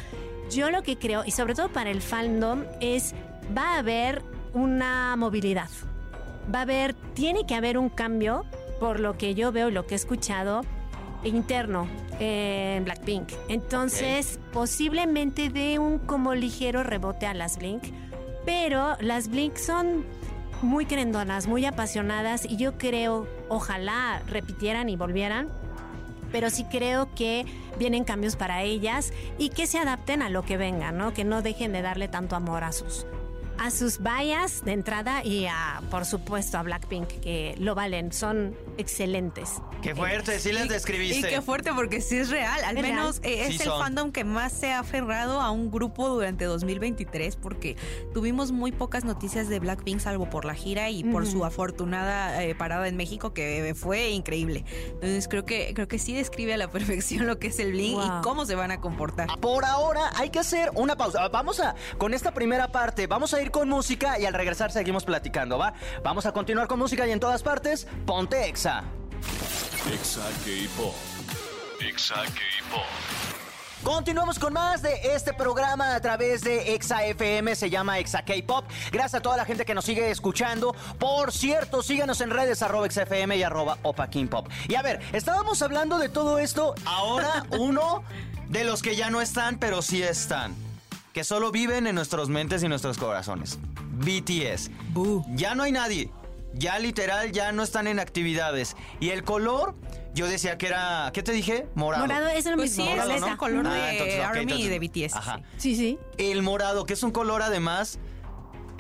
Yo 0.51 0.71
lo 0.71 0.83
que 0.83 0.97
creo, 0.97 1.25
y 1.27 1.33
sobre 1.33 1.55
todo 1.55 1.71
para 1.71 1.91
el 1.91 2.01
fandom, 2.01 2.65
es 2.81 3.15
va 3.57 3.75
a 3.75 3.79
haber 3.79 4.23
una 4.55 5.15
movilidad. 5.17 5.69
Va 6.53 6.61
a 6.61 6.63
haber, 6.63 6.95
tiene 7.15 7.45
que 7.47 7.55
haber 7.55 7.77
un 7.77 7.91
cambio, 7.91 8.47
por 8.81 9.01
lo 9.01 9.19
que 9.19 9.35
yo 9.35 9.53
veo 9.53 9.69
y 9.69 9.73
lo 9.73 9.87
que 9.87 9.95
he 9.95 9.97
escuchado, 9.97 10.63
interno 11.23 11.87
en 12.19 12.85
Blackpink. 12.85 13.31
Entonces, 13.49 14.39
posiblemente 14.53 15.51
dé 15.51 15.79
un 15.79 15.99
como 15.99 16.35
ligero 16.35 16.83
rebote 16.83 17.27
a 17.27 17.35
las 17.35 17.59
Blink, 17.59 17.83
pero 18.47 18.97
las 19.01 19.29
Blink 19.29 19.57
son 19.57 20.07
muy 20.63 20.87
querendonas, 20.87 21.47
muy 21.47 21.65
apasionadas 21.65 22.45
y 22.45 22.57
yo 22.57 22.79
creo, 22.79 23.27
ojalá 23.49 24.23
repitieran 24.27 24.89
y 24.89 24.97
volvieran, 24.97 25.49
pero 26.33 26.51
sí 26.51 26.65
creo 26.65 27.15
que 27.15 27.47
vienen 27.79 28.05
cambios 28.05 28.37
para 28.37 28.63
ellas 28.63 29.13
y 29.39 29.51
que 29.51 29.67
se 29.67 29.79
adapten 29.79 30.23
a 30.23 30.31
lo 30.31 30.43
que 30.43 30.57
venga, 30.57 30.93
¿no? 30.93 31.15
Que 31.15 31.25
no 31.25 31.43
dejen 31.43 31.73
de 31.73 31.83
darle 31.83 32.09
tanto 32.09 32.37
amor 32.37 32.65
a 32.65 32.73
sus 32.73 33.07
a 33.59 33.73
sus 33.73 34.01
vallas 34.01 34.65
de 34.65 34.73
entrada 34.73 35.25
y 35.25 35.47
a, 35.47 35.83
por 35.91 36.05
supuesto, 36.05 36.59
a 36.59 36.63
Blackpink, 36.63 37.09
que 37.21 37.57
lo 37.59 37.75
valen, 37.75 38.13
son 38.13 38.55
excelentes. 38.79 39.61
Qué 39.83 39.95
fuerte, 39.95 40.39
sí 40.41 40.53
les 40.53 40.69
describiste. 40.69 41.29
Y 41.29 41.31
qué 41.35 41.43
fuerte, 41.43 41.71
porque 41.75 42.01
sí 42.01 42.17
es 42.17 42.31
real. 42.31 42.63
Al 42.65 42.77
Es 42.77 42.83
menos 42.83 43.19
eh, 43.23 43.43
es 43.43 43.57
Sí 43.57 43.63
el 43.63 43.69
son. 43.69 43.81
fandom 43.81 44.13
que 44.13 44.25
más 44.25 44.53
se 44.53 44.73
ha 44.73 44.79
aferrado 44.81 45.41
a 45.41 45.51
un 45.51 45.71
grupo 45.71 46.09
durante 46.09 46.45
2023, 46.47 47.37
porque 47.37 47.77
tuvimos 48.15 48.53
muy 48.53 48.73
pocas 48.73 49.05
noticias 49.05 49.49
de 49.49 49.59
Blackpink, 49.61 50.01
salvo 50.01 50.31
por 50.31 50.45
la 50.45 50.55
gira 50.55 50.91
y 50.91 51.05
por 51.05 51.27
su 51.27 51.45
afortunada 51.45 52.43
eh, 52.43 52.55
parada 52.55 52.89
en 52.89 52.97
México, 52.97 53.33
que 53.35 53.75
fue 53.77 54.11
increíble. 54.11 54.65
Entonces 54.87 55.29
creo 55.29 55.45
que, 55.45 55.73
creo 55.75 55.89
que 55.89 55.99
sí 55.99 56.15
describe 56.15 56.55
a 56.55 56.57
la 56.57 56.71
perfección 56.71 57.27
lo 57.27 57.39
que 57.39 57.49
es 57.49 57.59
el 57.59 57.73
Blink 57.73 57.95
Wow. 57.97 58.19
y 58.19 58.23
cómo 58.23 58.45
se 58.47 58.55
van 58.55 58.71
a 58.71 58.81
comportar. 58.81 59.29
Por 59.41 59.65
ahora 59.65 60.11
hay 60.17 60.31
que 60.31 60.39
hacer 60.39 60.71
una 60.75 60.97
pausa. 60.97 61.29
Vamos 61.29 61.61
a, 61.61 61.75
con 61.99 62.15
esta 62.15 62.33
primera 62.33 62.71
parte, 62.73 63.07
vamos 63.07 63.35
a 63.35 63.43
ir 63.43 63.51
con 63.51 63.69
música 63.69 64.19
y 64.19 64.25
al 64.25 64.35
regresar 64.35 64.71
seguimos 64.73 65.05
platicando, 65.05 65.59
¿va? 65.59 65.75
Vamos 66.05 66.27
a 66.27 66.33
continuar 66.33 66.69
con 66.69 66.79
música 66.79 67.07
y 67.07 67.11
en 67.13 67.21
todas 67.21 67.43
partes, 67.43 67.87
ponte 68.07 68.47
exa. 68.49 68.68
Exa 68.69 70.29
K-Pop. 70.45 70.95
Exa 71.81 72.17
K-Pop. 72.17 72.85
Continuamos 73.83 74.39
con 74.39 74.53
más 74.53 74.83
de 74.83 75.15
este 75.15 75.33
programa 75.33 75.95
a 75.95 76.01
través 76.01 76.43
de 76.43 76.75
Exa 76.75 77.07
FM, 77.07 77.57
se 77.57 77.71
llama 77.71 77.99
Exa 77.99 78.27
K-Pop. 78.27 78.67
Gracias 78.93 79.15
a 79.15 79.21
toda 79.23 79.39
la 79.39 79.47
gente 79.47 79.65
que 79.65 79.75
nos 79.75 79.87
sigue 79.87 80.11
escuchando. 80.11 80.75
Por 80.99 81.33
cierto, 81.33 81.83
síganos 81.83 82.21
en 82.21 82.29
redes 82.29 82.61
arroba 82.63 82.85
Exa 82.85 83.05
FM 83.05 83.39
y 83.39 83.43
arroba 83.43 83.79
Opa 83.85 84.11
King 84.11 84.27
Pop. 84.27 84.49
Y 84.69 84.75
a 84.75 84.83
ver, 84.83 85.01
estábamos 85.15 85.63
hablando 85.63 85.99
de 85.99 86.11
todo 86.11 86.39
esto. 86.39 86.75
Ahora 86.85 87.47
uno 87.59 88.03
de 88.51 88.65
los 88.65 88.83
que 88.83 88.97
ya 88.97 89.09
no 89.09 89.23
están, 89.23 89.59
pero 89.59 89.81
sí 89.81 90.03
están. 90.03 90.55
Que 91.15 91.25
solo 91.25 91.51
viven 91.51 91.87
en 91.87 91.95
nuestras 91.95 92.29
mentes 92.29 92.63
y 92.63 92.69
nuestros 92.69 92.99
corazones. 92.99 93.59
BTS. 93.93 94.71
Ya 95.35 95.55
no 95.55 95.63
hay 95.63 95.73
nadie. 95.73 96.11
Ya 96.55 96.79
literal, 96.79 97.31
ya 97.33 97.53
no 97.53 97.63
están 97.63 97.87
en 97.87 98.01
actividades. 98.01 98.75
Y 99.01 99.11
el 99.11 99.23
color, 99.23 99.75
yo 100.15 100.27
decía 100.27 100.59
que 100.59 100.67
era, 100.67 101.11
¿qué 101.13 101.23
te 101.23 101.33
dije? 101.33 101.67
Morado. 101.75 102.07
Morado 102.07 102.29
es 102.29 102.47
el 102.47 102.55
Pues 102.57 102.71
mismo. 102.77 102.85
sí, 102.93 102.99
es 102.99 103.05
el 103.15 103.21
¿no? 103.21 103.37
color 103.37 103.67
Ah, 103.67 103.75
de 103.75 103.91
entonces, 103.93 104.21
ARMY 104.25 104.53
y 104.63 104.69
de 104.69 104.79
BTS. 104.79 105.15
Ajá. 105.17 105.41
sí. 105.57 105.77
Sí. 105.77 105.99
El 106.17 106.43
morado, 106.43 106.85
que 106.87 106.95
es 106.95 107.03
un 107.03 107.11
color 107.11 107.43
además. 107.43 107.99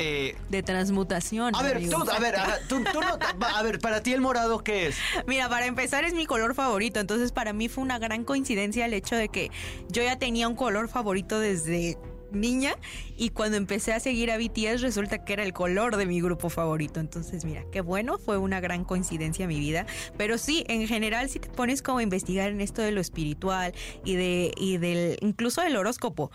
eh, 0.00 0.36
De 0.48 0.62
transmutación. 0.62 1.54
a 1.56 1.62
ver, 1.62 1.80
tú, 1.90 1.96
a 2.08 2.18
ver, 2.20 2.36
a, 2.36 2.58
tú, 2.68 2.82
tú 2.92 3.00
no- 3.00 3.18
a 3.46 3.62
ver, 3.64 3.80
para 3.80 4.00
ti 4.00 4.12
el 4.12 4.20
morado, 4.20 4.62
¿qué 4.62 4.86
es? 4.86 4.96
Mira, 5.26 5.48
para 5.48 5.66
empezar 5.66 6.04
es 6.04 6.14
mi 6.14 6.24
color 6.24 6.54
favorito, 6.54 7.00
entonces 7.00 7.32
para 7.32 7.52
mí 7.52 7.68
fue 7.68 7.82
una 7.82 7.98
gran 7.98 8.22
coincidencia 8.24 8.86
el 8.86 8.94
hecho 8.94 9.16
de 9.16 9.28
que 9.28 9.50
yo 9.88 10.02
ya 10.04 10.16
tenía 10.16 10.46
un 10.46 10.54
color 10.54 10.88
favorito 10.88 11.40
desde 11.40 11.98
niña 12.32 12.76
y 13.16 13.30
cuando 13.30 13.56
empecé 13.56 13.92
a 13.92 14.00
seguir 14.00 14.30
a 14.30 14.38
BTS 14.38 14.80
resulta 14.80 15.24
que 15.24 15.32
era 15.32 15.42
el 15.42 15.52
color 15.52 15.96
de 15.96 16.06
mi 16.06 16.20
grupo 16.20 16.48
favorito. 16.50 17.00
Entonces, 17.00 17.44
mira, 17.44 17.64
qué 17.72 17.80
bueno, 17.80 18.18
fue 18.18 18.38
una 18.38 18.60
gran 18.60 18.84
coincidencia 18.84 19.44
en 19.44 19.48
mi 19.48 19.60
vida. 19.60 19.86
Pero 20.16 20.38
sí, 20.38 20.64
en 20.68 20.86
general, 20.86 21.28
si 21.28 21.38
te 21.38 21.48
pones 21.48 21.82
como 21.82 21.98
a 21.98 22.02
investigar 22.02 22.50
en 22.50 22.60
esto 22.60 22.82
de 22.82 22.92
lo 22.92 23.00
espiritual 23.00 23.72
y 24.04 24.16
de 24.16 24.52
y 24.56 24.78
del 24.78 25.18
incluso 25.20 25.62
del 25.62 25.76
horóscopo, 25.76 26.30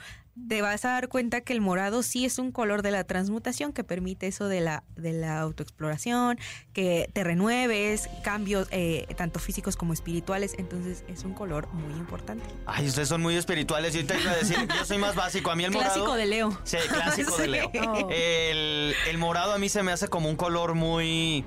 te 0.48 0.62
vas 0.62 0.84
a 0.86 0.90
dar 0.90 1.10
cuenta 1.10 1.42
que 1.42 1.54
el 1.54 1.62
morado 1.62 2.02
sí 2.02 2.26
es 2.26 2.40
un 2.40 2.52
color 2.52 2.82
de 2.82 2.92
la 2.92 3.04
transmutación 3.04 3.72
que 3.72 3.84
permite 3.84 4.28
eso 4.28 4.48
de 4.48 4.62
la, 4.62 4.84
de 4.96 5.14
la 5.14 5.40
autoexploración, 5.40 6.40
que 6.74 7.10
te 7.14 7.24
renueves, 7.24 8.10
cambios 8.24 8.68
eh, 8.72 9.06
tanto 9.16 9.40
físicos 9.40 9.76
como 9.76 9.94
espirituales. 9.94 10.56
Entonces 10.58 11.04
es 11.08 11.24
un 11.24 11.34
color 11.34 11.68
muy 11.74 11.94
importante. 11.94 12.46
Ay, 12.66 12.88
ustedes 12.88 13.10
son 13.10 13.22
muy 13.22 13.36
espirituales. 13.36 13.94
Yo 13.94 14.06
te 14.06 14.20
iba 14.20 14.32
a 14.32 14.36
decir, 14.36 14.58
yo 14.68 14.86
soy 14.86 14.98
más 14.98 15.16
básico. 15.16 15.52
A 15.52 15.56
mí 15.56 15.66
el 15.66 15.72
morado. 15.72 15.94
Clásico 15.94 16.16
de 16.16 16.26
Leo. 16.26 16.60
Sí, 16.64 16.78
clásico 16.90 17.38
de. 17.38 17.48
Leo. 17.54 17.72
Oh. 17.88 18.10
El, 18.10 18.96
el 19.08 19.18
morado 19.20 19.54
a 19.54 19.60
mí 19.60 19.70
se 19.70 19.84
me 19.84 19.92
hace 19.92 20.08
como 20.08 20.30
un 20.30 20.36
color 20.36 20.74
muy. 20.74 21.46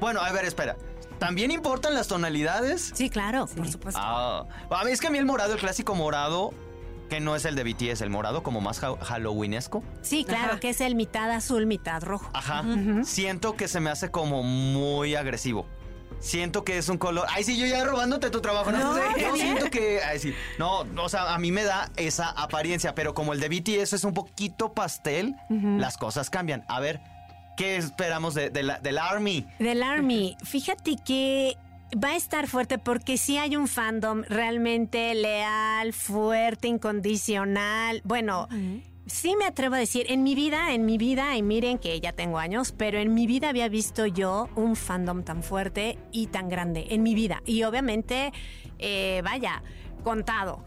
Bueno, 0.00 0.20
a 0.20 0.32
ver, 0.32 0.44
espera. 0.46 0.76
¿También 1.18 1.50
importan 1.50 1.94
las 1.94 2.08
tonalidades? 2.08 2.92
Sí, 2.94 3.08
claro, 3.08 3.46
por 3.46 3.66
supuesto. 3.68 4.00
Ah, 4.02 4.44
a 4.70 4.84
mí 4.84 4.90
es 4.90 5.00
que 5.00 5.06
a 5.06 5.10
mí 5.10 5.18
el 5.18 5.24
morado, 5.24 5.54
el 5.54 5.58
clásico 5.58 5.94
morado, 5.94 6.52
que 7.08 7.20
no 7.20 7.36
es 7.36 7.44
el 7.44 7.54
de 7.54 7.64
BTS, 7.64 8.00
el 8.02 8.10
morado 8.10 8.42
como 8.42 8.60
más 8.60 8.82
ha- 8.82 8.96
halloweenesco. 8.96 9.82
Sí, 10.02 10.24
claro, 10.24 10.52
Ajá. 10.52 10.60
que 10.60 10.70
es 10.70 10.80
el 10.80 10.94
mitad 10.94 11.30
azul, 11.30 11.66
mitad 11.66 12.02
rojo. 12.02 12.30
Ajá. 12.34 12.64
Siento 13.04 13.54
que 13.56 13.68
se 13.68 13.80
me 13.80 13.90
hace 13.90 14.10
como 14.10 14.42
muy 14.42 15.14
agresivo. 15.14 15.66
Siento 16.18 16.64
que 16.64 16.78
es 16.78 16.88
un 16.88 16.96
color. 16.98 17.26
Ay, 17.30 17.44
sí, 17.44 17.58
yo 17.58 17.66
ya 17.66 17.84
robándote 17.84 18.30
tu 18.30 18.40
trabajo. 18.40 18.72
No, 18.72 18.94
No, 18.96 19.18
Yo 19.18 19.36
siento 19.36 19.68
que. 19.70 20.00
Ay, 20.02 20.18
sí. 20.18 20.32
No, 20.58 20.80
o 21.02 21.08
sea, 21.08 21.34
a 21.34 21.38
mí 21.38 21.52
me 21.52 21.64
da 21.64 21.90
esa 21.96 22.30
apariencia, 22.30 22.94
pero 22.94 23.12
como 23.14 23.32
el 23.34 23.40
de 23.40 23.48
BTS 23.48 23.92
es 23.96 24.04
un 24.04 24.14
poquito 24.14 24.72
pastel, 24.72 25.34
las 25.50 25.98
cosas 25.98 26.30
cambian. 26.30 26.64
A 26.68 26.80
ver, 26.80 27.00
¿qué 27.56 27.76
esperamos 27.76 28.34
de, 28.34 28.48
de 28.50 28.62
la- 28.62 28.78
del 28.78 28.98
Army? 28.98 29.46
Del 29.58 29.82
Army, 29.82 30.36
fíjate 30.42 30.96
que 31.04 31.58
va 32.02 32.10
a 32.10 32.16
estar 32.16 32.46
fuerte 32.48 32.78
porque 32.78 33.18
sí 33.18 33.38
hay 33.38 33.56
un 33.56 33.68
fandom 33.68 34.22
realmente 34.28 35.14
leal, 35.14 35.92
fuerte, 35.92 36.68
incondicional. 36.68 38.02
Bueno, 38.04 38.48
Sí 39.06 39.36
me 39.36 39.44
atrevo 39.44 39.76
a 39.76 39.78
decir, 39.78 40.06
en 40.08 40.24
mi 40.24 40.34
vida, 40.34 40.74
en 40.74 40.84
mi 40.84 40.98
vida, 40.98 41.36
y 41.36 41.42
miren 41.42 41.78
que 41.78 42.00
ya 42.00 42.12
tengo 42.12 42.38
años, 42.38 42.74
pero 42.76 42.98
en 42.98 43.14
mi 43.14 43.28
vida 43.28 43.50
había 43.50 43.68
visto 43.68 44.04
yo 44.04 44.48
un 44.56 44.74
fandom 44.74 45.22
tan 45.22 45.44
fuerte 45.44 45.96
y 46.10 46.26
tan 46.26 46.48
grande, 46.48 46.88
en 46.90 47.04
mi 47.04 47.14
vida. 47.14 47.40
Y 47.46 47.62
obviamente, 47.62 48.32
eh, 48.80 49.20
vaya, 49.22 49.62
contado. 50.02 50.64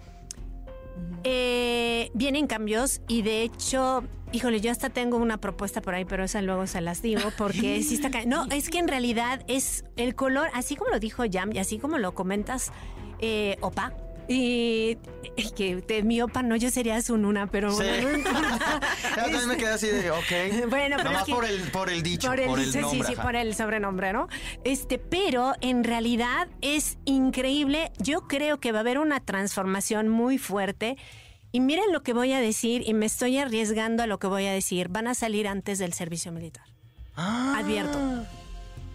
Eh, 1.25 2.11
vienen 2.13 2.47
cambios 2.47 3.01
y 3.09 3.23
de 3.23 3.41
hecho, 3.41 4.05
híjole, 4.31 4.61
yo 4.61 4.71
hasta 4.71 4.89
tengo 4.89 5.17
una 5.17 5.37
propuesta 5.37 5.81
por 5.81 5.93
ahí, 5.95 6.05
pero 6.05 6.23
esa 6.23 6.41
luego 6.41 6.67
se 6.67 6.81
las 6.81 7.01
digo 7.01 7.31
porque 7.37 7.81
sí 7.87 7.95
está... 7.95 8.09
No, 8.25 8.45
es 8.51 8.69
que 8.69 8.79
en 8.79 8.87
realidad 8.87 9.43
es 9.47 9.83
el 9.97 10.15
color, 10.15 10.49
así 10.53 10.75
como 10.75 10.91
lo 10.91 10.99
dijo 10.99 11.23
Jam 11.31 11.51
y 11.53 11.59
así 11.59 11.79
como 11.79 11.97
lo 11.97 12.13
comentas, 12.13 12.71
eh, 13.19 13.57
Opa. 13.61 13.93
Y 14.31 14.99
y 15.35 15.49
que 15.55 15.77
de 15.77 16.03
mi 16.03 16.21
opa 16.21 16.43
no, 16.43 16.55
yo 16.55 16.69
sería 16.69 17.01
su 17.01 17.17
nuna, 17.17 17.47
pero 17.47 17.71
Sí. 17.71 17.77
bueno, 17.83 18.19
Ya 18.29 19.15
también 19.23 19.47
me 19.47 19.57
quedé 19.57 19.69
así 19.69 19.87
de, 19.87 20.11
ok. 20.11 20.69
Bueno, 20.69 20.97
pero 20.97 21.09
Nomás 21.09 21.21
es 21.21 21.25
que- 21.25 21.33
por 21.33 21.45
el, 21.45 21.61
por 21.71 21.89
el 21.89 22.03
dicho, 22.03 22.27
por 22.27 22.39
el, 22.39 22.45
por 22.47 22.59
el 22.59 22.71
sí, 22.71 22.77
nombre. 22.77 23.07
sí, 23.07 23.15
por 23.15 23.35
el 23.35 23.55
sobrenombre, 23.55 24.13
¿no? 24.13 24.27
Este, 24.63 24.99
pero 24.99 25.53
en 25.61 25.83
realidad 25.83 26.47
es 26.61 26.99
increíble. 27.05 27.91
Yo 27.97 28.27
creo 28.27 28.59
que 28.59 28.71
va 28.71 28.77
a 28.77 28.81
haber 28.81 28.99
una 28.99 29.19
transformación 29.19 30.09
muy 30.09 30.37
fuerte. 30.37 30.97
Y 31.51 31.61
miren 31.61 31.91
lo 31.91 32.03
que 32.03 32.13
voy 32.13 32.31
a 32.33 32.39
decir, 32.39 32.83
y 32.85 32.93
me 32.93 33.07
estoy 33.07 33.37
arriesgando 33.37 34.03
a 34.03 34.07
lo 34.07 34.19
que 34.19 34.27
voy 34.27 34.45
a 34.45 34.53
decir. 34.53 34.87
Van 34.89 35.07
a 35.07 35.15
salir 35.15 35.47
antes 35.47 35.79
del 35.79 35.93
servicio 35.93 36.31
militar. 36.31 36.65
Ah. 37.15 37.55
Advierto. 37.57 37.97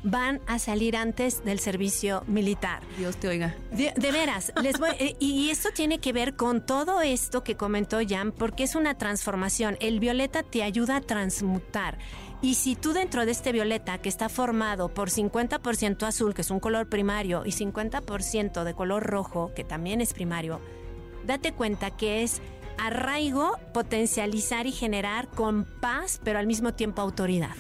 Van 0.04 0.40
a 0.46 0.58
salir 0.58 0.96
antes 0.96 1.44
del 1.44 1.58
servicio 1.58 2.22
militar. 2.26 2.82
Dios 2.98 3.16
te 3.16 3.26
oiga. 3.26 3.56
De, 3.72 3.92
de 3.96 4.12
veras, 4.12 4.52
les 4.62 4.78
voy, 4.78 4.90
eh, 4.98 5.16
y 5.18 5.48
esto 5.48 5.70
tiene 5.74 5.98
que 5.98 6.12
ver 6.12 6.36
con 6.36 6.64
todo 6.64 7.00
esto 7.00 7.42
que 7.42 7.56
comentó 7.56 7.98
Jan, 8.06 8.30
porque 8.30 8.64
es 8.64 8.74
una 8.74 8.98
transformación. 8.98 9.76
El 9.80 10.00
violeta 10.00 10.42
te 10.42 10.62
ayuda 10.62 10.96
a 10.96 11.00
transmutar. 11.00 11.98
Y 12.42 12.54
si 12.54 12.76
tú 12.76 12.92
dentro 12.92 13.24
de 13.24 13.32
este 13.32 13.52
violeta, 13.52 13.96
que 13.96 14.10
está 14.10 14.28
formado 14.28 14.90
por 14.90 15.08
50% 15.08 16.06
azul, 16.06 16.34
que 16.34 16.42
es 16.42 16.50
un 16.50 16.60
color 16.60 16.90
primario, 16.90 17.46
y 17.46 17.52
50% 17.52 18.62
de 18.62 18.74
color 18.74 19.02
rojo, 19.02 19.52
que 19.56 19.64
también 19.64 20.02
es 20.02 20.12
primario, 20.12 20.60
date 21.24 21.52
cuenta 21.52 21.90
que 21.90 22.22
es 22.22 22.40
arraigo, 22.78 23.58
potencializar 23.72 24.66
y 24.66 24.72
generar 24.72 25.28
con 25.28 25.66
paz, 25.80 26.20
pero 26.22 26.38
al 26.38 26.46
mismo 26.46 26.74
tiempo 26.74 27.02
autoridad. 27.02 27.56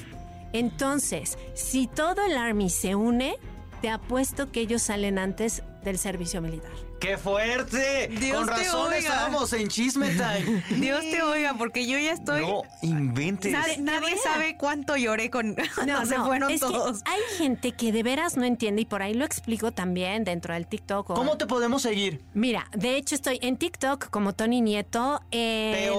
Entonces, 0.52 1.38
si 1.54 1.86
todo 1.86 2.22
el 2.24 2.36
Army 2.36 2.70
se 2.70 2.94
une, 2.94 3.36
te 3.80 3.90
apuesto 3.90 4.50
que 4.50 4.60
ellos 4.60 4.82
salen 4.82 5.18
antes 5.18 5.62
del 5.84 5.98
servicio 5.98 6.40
militar. 6.40 6.72
¡Qué 7.04 7.18
fuerte! 7.18 8.08
Dios 8.18 8.38
Con 8.38 8.46
te 8.46 8.52
razón 8.64 8.86
oiga. 8.86 8.98
estábamos 8.98 9.52
en 9.52 9.68
Chisme 9.68 10.08
Time. 10.10 10.62
Dios 10.80 11.00
te 11.00 11.22
oiga, 11.22 11.54
porque 11.58 11.86
yo 11.86 11.98
ya 11.98 12.12
estoy. 12.12 12.40
No 12.42 12.62
inventes. 12.82 13.52
Nadie, 13.52 13.78
nadie 13.78 14.16
sabe 14.22 14.56
cuánto 14.56 14.96
lloré 14.96 15.30
con. 15.30 15.54
No, 15.86 16.06
se 16.06 16.16
fueron 16.16 16.50
es 16.50 16.60
que 16.62 16.66
todos. 16.66 17.02
hay 17.04 17.20
gente 17.36 17.72
que 17.72 17.92
de 17.92 18.02
veras 18.02 18.36
no 18.36 18.44
entiende 18.44 18.82
y 18.82 18.84
por 18.86 19.02
ahí 19.02 19.12
lo 19.14 19.24
explico 19.24 19.70
también 19.72 20.24
dentro 20.24 20.54
del 20.54 20.66
TikTok. 20.66 21.10
o- 21.10 21.14
¿Cómo 21.14 21.36
te 21.36 21.46
podemos 21.46 21.82
seguir? 21.82 22.22
Mira, 22.32 22.68
de 22.72 22.96
hecho 22.96 23.14
estoy 23.14 23.38
en 23.42 23.56
TikTok 23.58 24.08
como 24.10 24.32
Tony 24.32 24.60
Nieto. 24.62 25.20
en- 25.30 25.90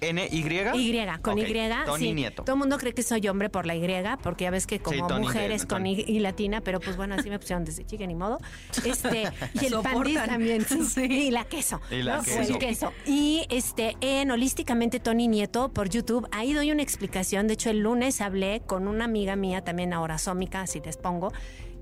P-O-N-Y. 0.00 0.36
Y, 0.36 1.06
con 1.22 1.38
Ok, 1.38 1.46
Y. 1.46 1.84
Tony 1.86 1.98
sí. 2.06 2.12
Nieto. 2.12 2.42
Todo 2.44 2.54
el 2.54 2.58
mundo 2.60 2.78
cree 2.78 2.92
que 2.94 3.02
soy 3.02 3.26
hombre 3.28 3.48
por 3.48 3.66
la 3.66 3.74
Y, 3.74 4.18
porque 4.22 4.44
ya 4.44 4.50
ves 4.50 4.66
que 4.66 4.78
como 4.80 5.06
Tony, 5.06 5.26
mujeres 5.26 5.62
de- 5.62 5.68
con 5.68 5.86
y, 5.86 5.94
y 6.00 6.18
latina, 6.20 6.60
pero 6.60 6.80
pues 6.80 6.96
bueno, 6.96 7.14
así 7.14 7.30
me 7.30 7.38
pusieron 7.38 7.64
desde 7.64 7.84
chica, 7.86 8.06
ni 8.06 8.14
modo. 8.14 8.38
Este, 8.84 9.24
y 9.54 9.66
el 9.66 9.74
pandis 9.82 10.22
también, 10.24 10.64
sí, 10.64 10.82
Sí. 10.86 11.02
y 11.04 11.30
la 11.30 11.44
queso. 11.44 11.80
Y 11.90 12.02
la 12.02 12.22
queso. 12.22 12.40
el 12.40 12.58
queso. 12.58 12.92
Y 13.06 13.46
este, 13.50 13.96
en 14.00 14.30
Holísticamente 14.30 15.00
Tony 15.00 15.28
Nieto 15.28 15.70
por 15.72 15.88
YouTube, 15.88 16.28
ahí 16.32 16.52
doy 16.52 16.70
una 16.72 16.82
explicación. 16.82 17.46
De 17.46 17.54
hecho, 17.54 17.70
el 17.70 17.80
lunes 17.80 18.20
hablé 18.20 18.62
con 18.66 18.88
una 18.88 19.04
amiga 19.06 19.36
mía, 19.36 19.62
también 19.62 19.92
orasómica, 19.94 20.60
así 20.62 20.80
les 20.84 20.96
pongo, 20.96 21.32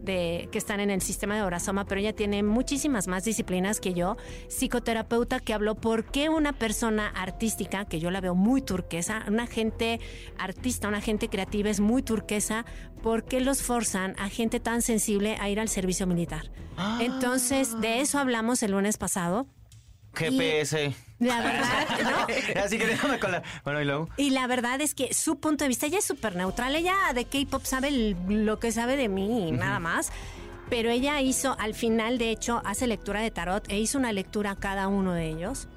de, 0.04 0.48
que 0.52 0.58
están 0.58 0.80
en 0.80 0.90
el 0.90 1.00
sistema 1.00 1.36
de 1.36 1.42
Orasoma, 1.42 1.84
pero 1.84 2.00
ella 2.00 2.14
tiene 2.14 2.42
muchísimas 2.42 3.08
más 3.08 3.24
disciplinas 3.24 3.80
que 3.80 3.94
yo, 3.94 4.16
psicoterapeuta 4.48 5.40
que 5.40 5.54
habló 5.54 5.74
por 5.74 6.04
qué 6.04 6.28
una 6.28 6.52
persona 6.52 7.08
artística, 7.08 7.84
que 7.84 8.00
yo 8.00 8.10
la 8.10 8.20
veo 8.20 8.34
muy 8.34 8.62
turquesa, 8.62 9.24
una 9.28 9.46
gente 9.46 10.00
artista, 10.38 10.88
una 10.88 11.00
gente 11.00 11.28
creativa 11.28 11.70
es 11.70 11.80
muy 11.80 12.02
turquesa, 12.02 12.64
¿por 13.02 13.24
qué 13.24 13.40
los 13.40 13.62
forzan 13.62 14.14
a 14.18 14.28
gente 14.28 14.60
tan 14.60 14.82
sensible 14.82 15.36
a 15.40 15.48
ir 15.48 15.60
al 15.60 15.68
servicio 15.68 16.06
militar? 16.06 16.50
Entonces, 17.00 17.80
de 17.80 18.00
eso 18.00 18.18
hablamos 18.18 18.62
el 18.62 18.72
lunes 18.72 18.96
pasado. 18.96 19.46
GPS. 20.14 20.94
La 21.20 21.40
verdad, 21.42 21.88
¿no? 22.56 22.60
Así 22.62 22.78
que 22.78 22.86
déjame 22.86 23.18
con 23.18 23.32
la... 23.32 23.42
Bueno, 23.64 23.80
y 23.80 23.84
luego... 23.84 24.08
Y 24.16 24.30
la 24.30 24.46
verdad 24.46 24.80
es 24.80 24.94
que 24.94 25.14
su 25.14 25.38
punto 25.40 25.64
de 25.64 25.68
vista 25.68 25.86
ella 25.86 25.98
es 25.98 26.04
súper 26.04 26.36
neutral. 26.36 26.74
Ella 26.74 26.94
de 27.14 27.24
K-pop 27.24 27.64
sabe 27.64 27.88
el- 27.88 28.16
lo 28.28 28.58
que 28.58 28.72
sabe 28.72 28.96
de 28.96 29.08
mí 29.08 29.48
y 29.48 29.52
nada 29.52 29.78
más. 29.78 30.10
Pero 30.70 30.90
ella 30.90 31.20
hizo, 31.20 31.56
al 31.60 31.74
final, 31.74 32.16
de 32.18 32.30
hecho, 32.30 32.62
hace 32.64 32.86
lectura 32.86 33.20
de 33.20 33.30
tarot 33.30 33.68
e 33.70 33.78
hizo 33.78 33.98
una 33.98 34.12
lectura 34.12 34.52
a 34.52 34.56
cada 34.56 34.88
uno 34.88 35.12
de 35.12 35.28
ellos. 35.28 35.68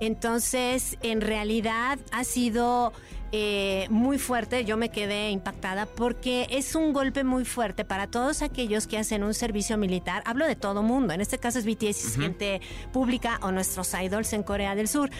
Entonces, 0.00 0.96
en 1.02 1.20
realidad 1.20 1.98
ha 2.12 2.24
sido 2.24 2.92
eh, 3.32 3.86
muy 3.90 4.18
fuerte. 4.18 4.64
Yo 4.64 4.76
me 4.76 4.90
quedé 4.90 5.30
impactada 5.30 5.86
porque 5.86 6.46
es 6.50 6.74
un 6.74 6.92
golpe 6.92 7.24
muy 7.24 7.44
fuerte 7.44 7.84
para 7.84 8.06
todos 8.06 8.42
aquellos 8.42 8.86
que 8.86 8.98
hacen 8.98 9.22
un 9.22 9.34
servicio 9.34 9.76
militar. 9.76 10.22
Hablo 10.24 10.46
de 10.46 10.56
todo 10.56 10.82
mundo. 10.82 11.12
En 11.12 11.20
este 11.20 11.38
caso 11.38 11.58
es 11.58 11.66
BTS, 11.66 12.04
es 12.04 12.16
gente 12.16 12.60
pública 12.92 13.38
o 13.42 13.52
nuestros 13.52 13.92
idols 13.94 14.32
en 14.32 14.42
Corea 14.42 14.74
del 14.74 14.88
Sur. 14.88 15.10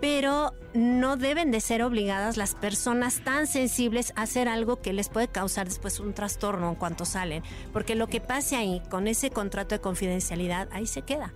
Pero 0.00 0.54
no 0.74 1.16
deben 1.16 1.50
de 1.50 1.60
ser 1.60 1.82
obligadas 1.82 2.36
las 2.36 2.54
personas 2.54 3.24
tan 3.24 3.48
sensibles 3.48 4.12
a 4.14 4.22
hacer 4.22 4.46
algo 4.46 4.80
que 4.80 4.92
les 4.92 5.08
puede 5.08 5.26
causar 5.26 5.66
después 5.66 5.98
un 5.98 6.14
trastorno 6.14 6.68
en 6.68 6.76
cuanto 6.76 7.04
salen. 7.04 7.42
Porque 7.72 7.96
lo 7.96 8.06
que 8.06 8.20
pase 8.20 8.54
ahí 8.54 8.80
con 8.88 9.08
ese 9.08 9.30
contrato 9.30 9.74
de 9.74 9.80
confidencialidad, 9.80 10.68
ahí 10.70 10.86
se 10.86 11.02
queda 11.02 11.32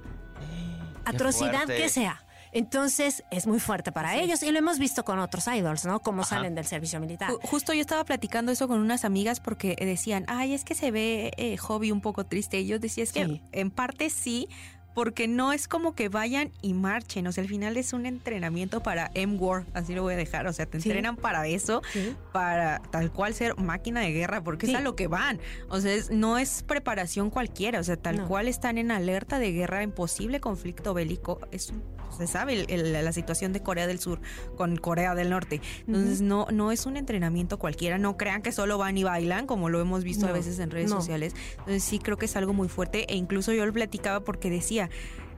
atrocidad 1.05 1.65
fuerte. 1.65 1.77
que 1.77 1.89
sea. 1.89 2.23
Entonces 2.53 3.25
es 3.31 3.47
muy 3.47 3.59
fuerte 3.61 3.93
para 3.93 4.17
ellos 4.17 4.43
y 4.43 4.51
lo 4.53 4.59
hemos 4.59 4.79
visto 4.79 5.05
con 5.05 5.19
otros 5.19 5.47
idols, 5.49 5.85
¿no? 5.87 6.01
Cómo 6.01 6.23
salen 6.25 6.55
del 6.55 6.67
servicio 6.67 7.01
militar. 7.01 7.31
Ju- 7.31 7.41
Justo 7.43 7.73
yo 7.73 7.81
estaba 7.81 8.05
platicando 8.05 8.53
eso 8.53 8.69
con 8.69 8.79
unas 8.79 9.05
amigas 9.05 9.41
porque 9.41 9.75
decían, 9.81 10.25
ay, 10.29 10.53
es 10.53 10.65
que 10.65 10.75
se 10.75 10.91
ve 10.91 11.33
eh, 11.39 11.57
Hobby 11.57 11.91
un 11.91 12.01
poco 12.03 12.25
triste. 12.27 12.61
Y 12.61 12.67
yo 12.67 12.79
decía, 12.79 13.05
es 13.05 13.13
que 13.13 13.25
Sí. 13.27 13.43
en 13.53 13.71
parte 13.71 14.11
sí, 14.11 14.49
porque 14.95 15.29
no 15.29 15.53
es 15.53 15.69
como 15.69 15.95
que 15.95 16.09
vayan 16.09 16.51
y 16.63 16.75
marchen. 16.75 17.27
O 17.27 17.33
sea, 17.33 17.43
al 17.43 17.49
final 17.49 17.77
es 17.77 17.93
un 17.93 18.07
entrenamiento 18.07 18.83
para 18.83 19.11
M-War, 19.15 19.65
así 19.75 19.95
lo 19.95 20.03
voy 20.03 20.15
a 20.15 20.17
dejar. 20.17 20.47
O 20.47 20.53
sea, 20.53 20.67
te 20.67 20.81
Sí. 20.81 20.89
entrenan 20.91 21.17
para 21.17 21.47
eso, 21.47 21.83
Sí. 21.93 22.15
para 22.33 22.81
tal 22.91 23.11
cual 23.13 23.35
ser 23.35 23.57
máquina 23.59 24.01
de 24.01 24.13
guerra, 24.13 24.43
porque 24.43 24.67
Sí. 24.67 24.73
es 24.73 24.79
a 24.79 24.83
lo 24.83 24.97
que 24.97 25.07
van. 25.07 25.41
O 25.69 25.81
sea, 25.81 25.93
es- 25.95 26.11
no 26.11 26.39
es 26.39 26.63
preparación 26.63 27.31
cualquiera. 27.31 27.81
O 27.81 27.85
sea, 27.85 27.97
tal 27.97 28.17
No. 28.19 28.29
cual 28.29 28.49
están 28.49 28.79
en 28.79 28.91
alerta 28.91 29.39
de 29.39 29.53
guerra 29.53 29.83
en 29.83 29.93
posible 29.93 30.41
conflicto 30.41 30.95
bélico. 30.95 31.41
Es 31.51 31.71
un- 31.71 31.83
se 32.17 32.27
sabe 32.27 32.53
el- 32.53 32.71
el- 32.71 32.93
la 33.05 33.13
situación 33.13 33.55
de 33.55 33.63
Corea 33.63 33.87
del 33.87 33.99
Sur 33.99 34.21
con 34.57 34.77
Corea 34.77 35.15
del 35.15 35.31
Norte. 35.31 35.63
Entonces, 35.87 36.21
no, 36.21 36.47
no 36.53 36.71
es 36.71 36.85
un 36.85 36.99
entrenamiento 36.99 37.59
cualquiera. 37.59 37.97
No 37.97 38.19
crean 38.19 38.43
que 38.43 38.53
solo 38.53 38.77
van 38.77 38.99
y 38.99 39.03
bailan, 39.05 39.47
como 39.47 39.71
lo 39.71 39.81
hemos 39.81 40.05
visto 40.05 40.27
a 40.27 40.33
veces 40.33 40.59
en 40.59 40.71
redes 40.71 40.91
no. 40.91 40.97
sociales. 40.97 41.35
Entonces, 41.53 41.83
sí 41.83 41.99
creo 41.99 42.19
que 42.19 42.27
es 42.27 42.37
algo 42.37 42.53
muy 42.53 42.69
fuerte. 42.69 43.11
E 43.11 43.17
incluso 43.17 43.55
yo 43.55 43.65
lo 43.65 43.73
platicaba 43.73 44.21
porque 44.21 44.51
decía. 44.51 44.82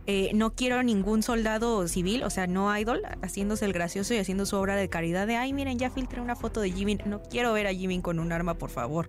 Eh, 0.07 0.31
no 0.35 0.55
quiero 0.55 0.83
ningún 0.83 1.23
soldado 1.23 1.89
civil, 1.89 2.23
o 2.25 2.31
sea, 2.31 2.47
no 2.47 2.77
idol, 2.79 3.01
haciéndose 3.23 3.65
el 3.65 3.73
gracioso 3.73 4.13
y 4.15 4.19
haciendo 4.19 4.45
su 4.47 4.57
obra 4.57 4.77
de 4.77 4.89
caridad 4.89 5.27
de, 5.27 5.37
ay, 5.37 5.53
miren, 5.53 5.79
ya 5.79 5.91
filtré 5.91 6.21
una 6.21 6.37
foto 6.37 6.61
de 6.61 6.71
Jimin. 6.71 7.01
No 7.07 7.23
quiero 7.23 7.53
ver 7.55 7.67
a 7.67 7.73
Jimin 7.73 8.03
con 8.03 8.19
un 8.19 8.31
arma, 8.33 8.55
por 8.55 8.71
favor. 8.71 9.09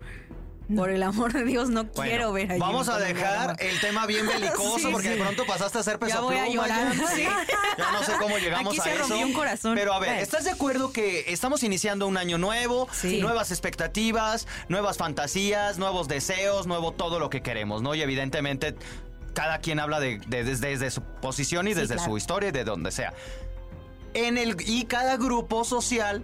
Por 0.75 0.89
el 0.89 1.03
amor 1.03 1.31
de 1.31 1.43
Dios, 1.43 1.69
no 1.69 1.83
Bueno, 1.83 2.09
quiero 2.09 2.33
ver 2.33 2.53
a 2.53 2.57
Vamos 2.57 2.89
a 2.89 2.97
dejar 2.97 3.55
el 3.59 3.79
tema 3.81 4.07
bien 4.07 4.25
belicoso 4.33 4.79
Sí, 4.79 4.87
porque 4.91 5.09
de 5.09 5.17
pronto 5.17 5.45
pasaste 5.45 5.77
a 5.77 5.83
ser 5.83 5.99
peso 5.99 6.15
Ya 6.15 6.21
voy 6.21 6.37
a 6.37 6.47
llorar, 6.49 6.91
ya. 6.95 7.07
sí. 7.07 7.23
Ya 7.77 7.91
no 7.91 8.01
sé 8.01 8.13
cómo 8.19 8.39
llegamos 8.39 8.71
Aquí 8.73 8.79
a 8.79 8.83
se 8.83 8.93
eso. 8.95 8.99
rompió 9.09 9.27
un 9.27 9.33
corazón. 9.33 9.75
Pero 9.75 9.93
a 9.93 9.99
ver. 9.99 10.17
¿estás 10.23 10.43
de 10.45 10.49
acuerdo 10.49 10.91
que 10.91 11.25
estamos 11.31 11.61
iniciando 11.61 12.07
un 12.07 12.17
año 12.17 12.39
nuevo, 12.39 12.87
Sí. 12.93 13.21
nuevas 13.21 13.51
expectativas, 13.51 14.47
nuevas 14.67 14.97
fantasías, 14.97 15.77
nuevos 15.77 16.07
deseos, 16.07 16.65
nuevo 16.65 16.93
todo 16.93 17.19
lo 17.19 17.29
que 17.29 17.41
queremos, 17.43 17.83
¿no? 17.83 17.93
Y 17.93 18.01
evidentemente 18.01 18.75
cada 19.35 19.59
quien 19.59 19.79
habla 19.79 19.99
de, 19.99 20.17
de- 20.27 20.43
desde, 20.43 20.69
desde 20.69 20.89
su 20.89 21.03
posición 21.03 21.67
y 21.67 21.73
Sí, 21.75 21.81
desde 21.81 21.93
claro. 21.95 22.09
su 22.11 22.17
historia 22.17 22.49
y 22.49 22.51
de 22.51 22.63
donde 22.63 22.91
sea. 22.91 23.13
En 24.15 24.37
el, 24.37 24.55
y 24.65 24.85
cada 24.85 25.17
grupo 25.17 25.63
social 25.63 26.23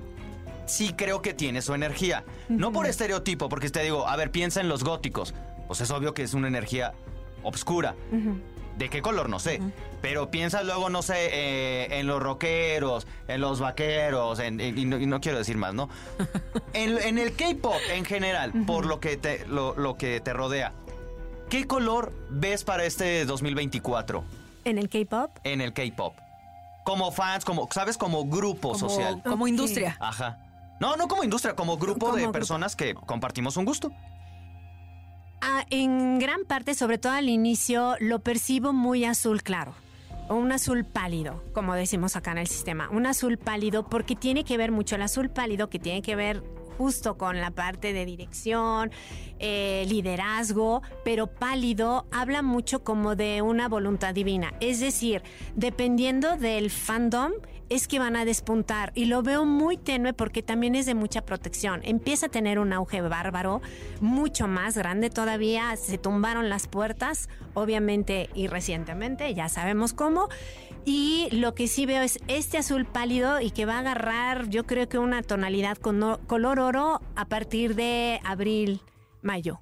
sí 0.66 0.94
creo 0.96 1.22
que 1.22 1.34
tiene 1.34 1.62
su 1.62 1.74
energía. 1.74 2.24
No 2.50 2.72
por 2.72 2.88
estereotipo, 2.88 3.50
porque 3.50 3.70
te 3.70 3.84
digo, 3.84 4.08
a 4.08 4.16
ver, 4.16 4.32
piensa 4.32 4.62
en 4.62 4.70
los 4.70 4.84
góticos. 4.84 5.34
Pues 5.68 5.82
es 5.82 5.92
obvio 5.92 6.14
que 6.14 6.24
es 6.24 6.34
una 6.34 6.48
energía 6.48 6.94
obscura. 7.44 7.96
¿De 8.78 8.90
qué 8.90 9.02
color? 9.02 9.28
No 9.30 9.40
sé. 9.40 9.62
Pero 10.02 10.32
piensa 10.32 10.64
luego, 10.64 10.90
no 10.90 11.02
sé, 11.02 11.14
eh, 11.32 12.00
en 12.00 12.08
los 12.08 12.22
rockeros, 12.24 13.06
en 13.28 13.42
los 13.42 13.60
vaqueros, 13.60 14.40
en- 14.40 14.60
y, 14.62 14.86
no, 14.86 14.98
y 14.98 15.06
no 15.06 15.20
quiero 15.22 15.38
decir 15.38 15.58
más, 15.58 15.74
¿no? 15.74 15.90
en, 16.74 16.98
en 16.98 17.18
el 17.20 17.36
K-pop 17.36 17.76
en 17.94 18.06
general, 18.06 18.52
por 18.66 18.86
lo 18.86 19.00
que, 19.00 19.18
te, 19.18 19.46
lo, 19.46 19.76
lo 19.76 19.98
que 19.98 20.20
te 20.22 20.34
rodea, 20.34 20.74
¿qué 21.52 21.68
color 21.68 22.12
ves 22.32 22.64
para 22.64 22.84
este 22.86 23.26
2024 23.26 24.24
En 24.66 24.80
el 24.80 24.90
K-pop, 24.90 25.30
en 25.44 25.62
el 25.62 25.74
K-pop? 25.74 26.16
como 26.84 27.12
fans, 27.12 27.46
como, 27.46 27.70
¿sabes? 27.72 27.96
Como 27.96 28.26
grupo 28.26 28.72
Como, 28.72 28.90
social. 28.90 29.22
como 29.24 29.48
industria. 29.48 29.96
Ajá. 30.00 30.40
No, 30.80 30.96
no 30.96 31.08
como 31.08 31.24
industria, 31.24 31.56
como 31.56 31.78
grupo 31.78 32.08
Como 32.08 32.16
de 32.16 32.24
grupo. 32.24 32.34
personas 32.34 32.76
que 32.76 32.96
compartimos 32.96 33.56
un 33.56 33.66
gusto. 33.66 33.92
Ah, 35.42 35.64
en 35.70 36.18
gran 36.18 36.44
parte, 36.46 36.74
sobre 36.74 36.98
todo 36.98 37.14
al 37.14 37.30
inicio, 37.30 37.96
lo 38.00 38.20
percibo 38.20 38.74
muy 38.74 39.06
azul 39.06 39.44
claro. 39.44 39.76
O 40.28 40.36
un 40.36 40.52
azul 40.52 40.84
pálido, 40.86 41.44
como 41.54 41.76
decimos 41.76 42.16
acá 42.16 42.32
en 42.32 42.40
el 42.40 42.48
sistema. 42.48 42.90
Un 42.90 43.06
azul 43.06 43.38
pálido 43.38 43.88
porque 43.88 44.16
tiene 44.16 44.44
que 44.44 44.58
ver 44.58 44.72
mucho 44.72 44.96
el 44.96 45.02
azul 45.04 45.30
pálido, 45.30 45.70
que 45.70 45.78
tiene 45.78 46.02
que 46.02 46.16
ver 46.16 46.42
justo 46.78 47.18
con 47.18 47.40
la 47.40 47.52
parte 47.52 47.94
de 47.94 48.06
dirección, 48.06 48.92
eh, 49.40 49.86
liderazgo, 49.88 50.82
pero 51.04 51.28
pálido 51.28 52.06
habla 52.12 52.42
mucho 52.42 52.84
como 52.84 53.16
de 53.16 53.42
una 53.42 53.68
voluntad 53.68 54.14
divina. 54.14 54.54
Es 54.60 54.80
decir, 54.80 55.24
dependiendo 55.56 56.38
del 56.38 56.70
fandom, 56.70 57.32
es 57.72 57.88
que 57.88 58.00
van 58.00 58.18
a 58.18 58.26
despuntar. 58.26 58.92
Y 58.96 59.06
lo 59.06 59.24
veo 59.24 59.46
muy 59.46 59.78
tenue 59.78 60.12
porque 60.12 60.44
también 60.44 60.76
es 60.76 60.86
de 60.86 60.94
mucha 60.94 61.22
protección. 61.22 61.80
Empieza 61.86 62.26
a 62.26 62.30
tener 62.30 62.60
un 62.60 62.74
auge 62.74 63.02
bárbaro, 63.02 63.62
mucho 64.02 64.46
más 64.50 64.78
grande 64.78 65.10
todavía. 65.10 65.74
Se 65.78 65.98
tumbaron 65.98 66.50
las 66.50 66.68
puertas, 66.68 67.30
obviamente 67.54 68.30
y 68.34 68.48
recientemente, 68.48 69.34
ya 69.34 69.48
sabemos 69.48 69.94
cómo. 69.94 70.28
Y 70.86 71.30
lo 71.32 71.54
que 71.54 71.68
sí 71.68 71.86
veo 71.86 72.02
es 72.02 72.20
este 72.28 72.58
azul 72.58 72.86
pálido 72.86 73.40
y 73.40 73.52
que 73.52 73.66
va 73.66 73.76
a 73.76 73.80
agarrar, 73.80 74.50
yo 74.50 74.66
creo 74.66 74.90
que 74.90 74.98
una 74.98 75.22
tonalidad 75.22 75.78
con 75.78 76.18
color 76.28 76.60
oro 76.60 77.02
a 77.16 77.26
partir 77.26 77.76
de 77.76 78.20
abril, 78.24 78.82
mayo 79.22 79.62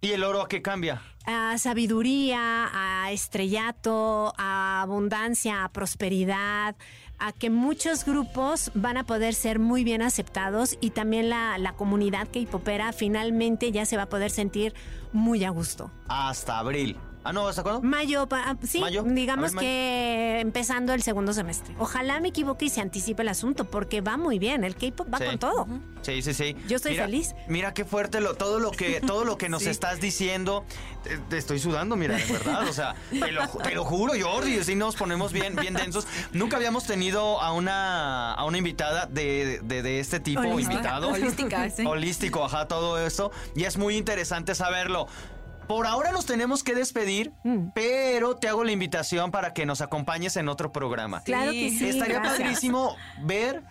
¿Y 0.00 0.12
el 0.12 0.24
oro 0.24 0.42
a 0.42 0.48
qué 0.48 0.62
cambia? 0.62 1.02
a 1.26 1.58
sabiduría, 1.58 2.70
a 2.72 3.10
estrellato, 3.10 4.32
a 4.38 4.80
abundancia, 4.82 5.64
a 5.64 5.68
prosperidad, 5.70 6.76
a 7.18 7.32
que 7.32 7.50
muchos 7.50 8.04
grupos 8.04 8.70
van 8.74 8.96
a 8.96 9.04
poder 9.04 9.34
ser 9.34 9.58
muy 9.58 9.82
bien 9.82 10.02
aceptados 10.02 10.78
y 10.80 10.90
también 10.90 11.28
la, 11.28 11.58
la 11.58 11.72
comunidad 11.72 12.28
que 12.28 12.38
hipopera 12.38 12.92
finalmente 12.92 13.72
ya 13.72 13.86
se 13.86 13.96
va 13.96 14.04
a 14.04 14.08
poder 14.08 14.30
sentir 14.30 14.74
muy 15.12 15.44
a 15.44 15.50
gusto. 15.50 15.90
Hasta 16.08 16.58
abril. 16.58 16.96
Ah, 17.26 17.32
no, 17.32 17.48
¿hasta 17.48 17.62
cuándo? 17.62 17.82
Mayo, 17.82 18.28
pa- 18.28 18.42
ah, 18.50 18.56
sí, 18.66 18.78
¿Mayo? 18.80 19.02
digamos 19.04 19.44
A 19.44 19.46
ver, 19.46 19.54
mayo. 19.56 19.66
que 19.66 20.40
empezando 20.40 20.92
el 20.94 21.02
segundo 21.02 21.32
semestre. 21.32 21.74
Ojalá 21.78 22.20
me 22.20 22.28
equivoque 22.28 22.66
y 22.66 22.68
se 22.70 22.80
anticipe 22.80 23.22
el 23.22 23.28
asunto 23.28 23.64
porque 23.64 24.00
va 24.00 24.16
muy 24.16 24.38
bien, 24.38 24.62
el 24.64 24.76
K-pop 24.76 25.12
va 25.12 25.18
Sí. 25.18 25.24
con 25.24 25.38
todo. 25.38 25.66
Sí, 26.02 26.22
sí, 26.22 26.34
sí. 26.34 26.56
Yo 26.68 26.76
estoy 26.76 26.92
Mira- 26.92 27.04
feliz. 27.06 27.34
Mira 27.48 27.74
qué 27.74 27.84
fuerte 27.84 28.20
lo, 28.20 28.34
todo 28.34 28.60
lo 28.60 28.70
que 28.70 29.00
todo 29.00 29.24
lo 29.24 29.36
que 29.38 29.48
nos 29.48 29.62
Sí. 29.64 29.70
estás 29.70 30.00
diciendo. 30.00 30.64
Te, 31.02 31.18
te 31.18 31.38
estoy 31.38 31.58
sudando, 31.58 31.96
mira, 31.96 32.16
de 32.16 32.24
verdad. 32.32 32.68
O 32.68 32.72
sea, 32.72 32.94
te 33.10 33.30
lo, 33.32 33.46
te 33.48 33.74
lo 33.74 33.84
juro, 33.84 34.12
Jordi. 34.20 34.62
Si 34.64 34.74
nos 34.74 34.96
ponemos 34.96 35.32
bien, 35.32 35.54
bien 35.56 35.74
densos. 35.74 36.06
Nunca 36.32 36.56
habíamos 36.56 36.84
tenido 36.84 37.40
a 37.40 37.52
una 37.52 38.32
a 38.34 38.44
una 38.44 38.58
invitada 38.58 39.06
de, 39.06 39.60
de, 39.62 39.82
de 39.82 40.00
este 40.00 40.20
tipo, 40.20 40.40
Holística. 40.40 40.72
invitado. 40.74 41.08
Holística, 41.12 41.70
sí. 41.70 41.84
Holístico, 41.86 42.44
ajá, 42.44 42.68
todo 42.68 43.04
esto. 43.04 43.30
Y 43.54 43.64
es 43.64 43.76
muy 43.76 43.96
interesante 43.96 44.54
saberlo. 44.54 45.06
Por 45.68 45.86
ahora 45.86 46.12
nos 46.12 46.26
tenemos 46.26 46.62
que 46.62 46.74
despedir, 46.74 47.32
Mm. 47.44 47.68
pero 47.74 48.36
te 48.36 48.48
hago 48.48 48.62
la 48.64 48.72
invitación 48.72 49.30
para 49.30 49.52
que 49.52 49.66
nos 49.66 49.80
acompañes 49.80 50.36
en 50.36 50.48
otro 50.48 50.72
programa. 50.72 51.22
Claro 51.22 51.50
que 51.50 51.70
sí. 51.70 51.88
Estaría 51.88 52.20
gracias. 52.20 52.38
padrísimo 52.40 52.96
ver 53.24 53.62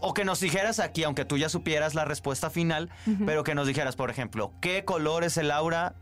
o 0.00 0.14
que 0.14 0.24
nos 0.24 0.38
dijeras 0.40 0.78
aquí, 0.78 1.02
aunque 1.04 1.24
tú 1.24 1.36
ya 1.36 1.48
supieras 1.48 1.94
la 1.96 2.04
respuesta 2.04 2.50
final, 2.50 2.88
pero 3.26 3.42
que 3.42 3.54
nos 3.56 3.66
dijeras, 3.66 3.96
por 3.96 4.10
ejemplo, 4.10 4.52
¿qué 4.60 4.84
color 4.84 5.24
es 5.24 5.36
el 5.36 5.50
aura 5.50 5.94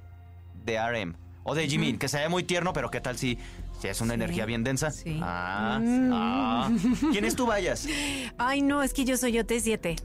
de 0.64 0.78
RM? 0.78 1.16
O 1.44 1.54
de 1.54 1.66
Jimin, 1.68 1.98
que 1.98 2.08
se 2.08 2.18
ve 2.18 2.28
muy 2.28 2.42
tierno, 2.42 2.72
pero 2.72 2.90
¿qué 2.90 3.00
tal 3.00 3.16
si, 3.16 3.38
si 3.80 3.88
es 3.88 4.00
una 4.00 4.14
energía 4.14 4.44
bien 4.46 4.64
densa? 4.64 4.90
Sí. 4.90 5.18
Ah, 5.22 5.78
Mm. 5.80 6.10
ah. 6.12 6.70
¿Quién 7.12 7.24
es 7.24 7.36
tu 7.36 7.46
vayas? 7.46 7.86
Ay, 8.38 8.60
no, 8.62 8.82
es 8.82 8.92
que 8.92 9.04
yo 9.04 9.16
soy 9.16 9.38
OT7. 9.38 9.96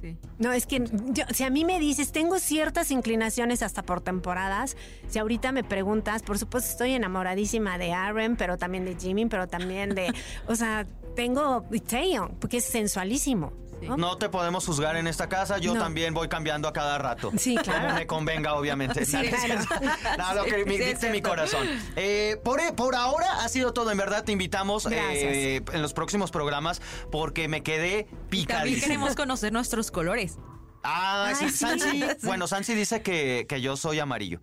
Sí. 0.00 0.16
No, 0.38 0.52
es 0.52 0.66
que 0.66 0.82
yo- 1.12 1.24
si 1.30 1.44
a 1.44 1.50
mí 1.50 1.64
me 1.64 1.78
dices, 1.78 2.10
tengo 2.12 2.38
ciertas 2.38 2.90
inclinaciones 2.90 3.62
hasta 3.62 3.82
por 3.82 4.00
temporadas, 4.00 4.76
si 5.08 5.18
ahorita 5.18 5.52
me 5.52 5.62
preguntas, 5.62 6.22
por 6.22 6.38
supuesto 6.38 6.70
estoy 6.70 6.92
enamoradísima 6.92 7.76
de 7.76 7.92
Aaron, 7.92 8.36
pero 8.36 8.56
también 8.56 8.84
de 8.86 8.96
Jimin, 8.96 9.28
pero 9.28 9.46
también 9.46 9.94
de, 9.94 10.12
o 10.48 10.54
sea, 10.56 10.86
tengo 11.16 11.64
Taeyong, 11.86 12.36
porque 12.40 12.58
es 12.58 12.64
sensualísimo. 12.64 13.52
¿No? 13.82 13.96
No 13.96 14.16
te 14.18 14.28
podemos 14.28 14.64
juzgar 14.66 14.96
en 14.96 15.06
esta 15.06 15.28
casa, 15.28 15.58
yo 15.58 15.74
No. 15.74 15.80
también 15.80 16.14
voy 16.14 16.28
cambiando 16.28 16.68
a 16.68 16.72
cada 16.72 16.98
rato. 16.98 17.30
Sí, 17.36 17.56
claro. 17.56 17.80
Como 17.86 17.94
me 17.94 18.06
convenga, 18.06 18.54
obviamente. 18.54 19.04
Sí, 19.06 19.16
claro. 20.16 20.34
Lo 20.34 20.44
que 20.44 20.64
Sí, 20.64 20.78
dicte 20.78 21.10
mi 21.10 21.22
corazón. 21.22 21.66
Eh, 21.96 22.40
por, 22.44 22.60
por 22.74 22.94
ahora 22.94 23.44
ha 23.44 23.48
sido 23.48 23.72
todo, 23.72 23.90
en 23.90 23.98
verdad 23.98 24.24
te 24.24 24.32
invitamos 24.32 24.86
eh, 24.90 25.62
en 25.72 25.82
los 25.82 25.92
próximos 25.92 26.30
programas 26.30 26.80
porque 27.10 27.48
me 27.48 27.62
quedé 27.62 28.04
También 28.04 28.28
picadísimo. 28.30 28.82
queremos 28.82 29.16
conocer 29.16 29.52
nuestros 29.52 29.90
colores. 29.90 30.38
Ah, 30.82 31.32
sí, 31.38 31.44
Ay, 31.44 31.50
sí. 31.50 31.56
Sansi, 31.58 32.04
bueno, 32.22 32.46
Sansi 32.46 32.74
dice 32.74 33.02
que, 33.02 33.46
que 33.48 33.60
yo 33.60 33.76
soy 33.76 33.98
amarillo. 34.00 34.40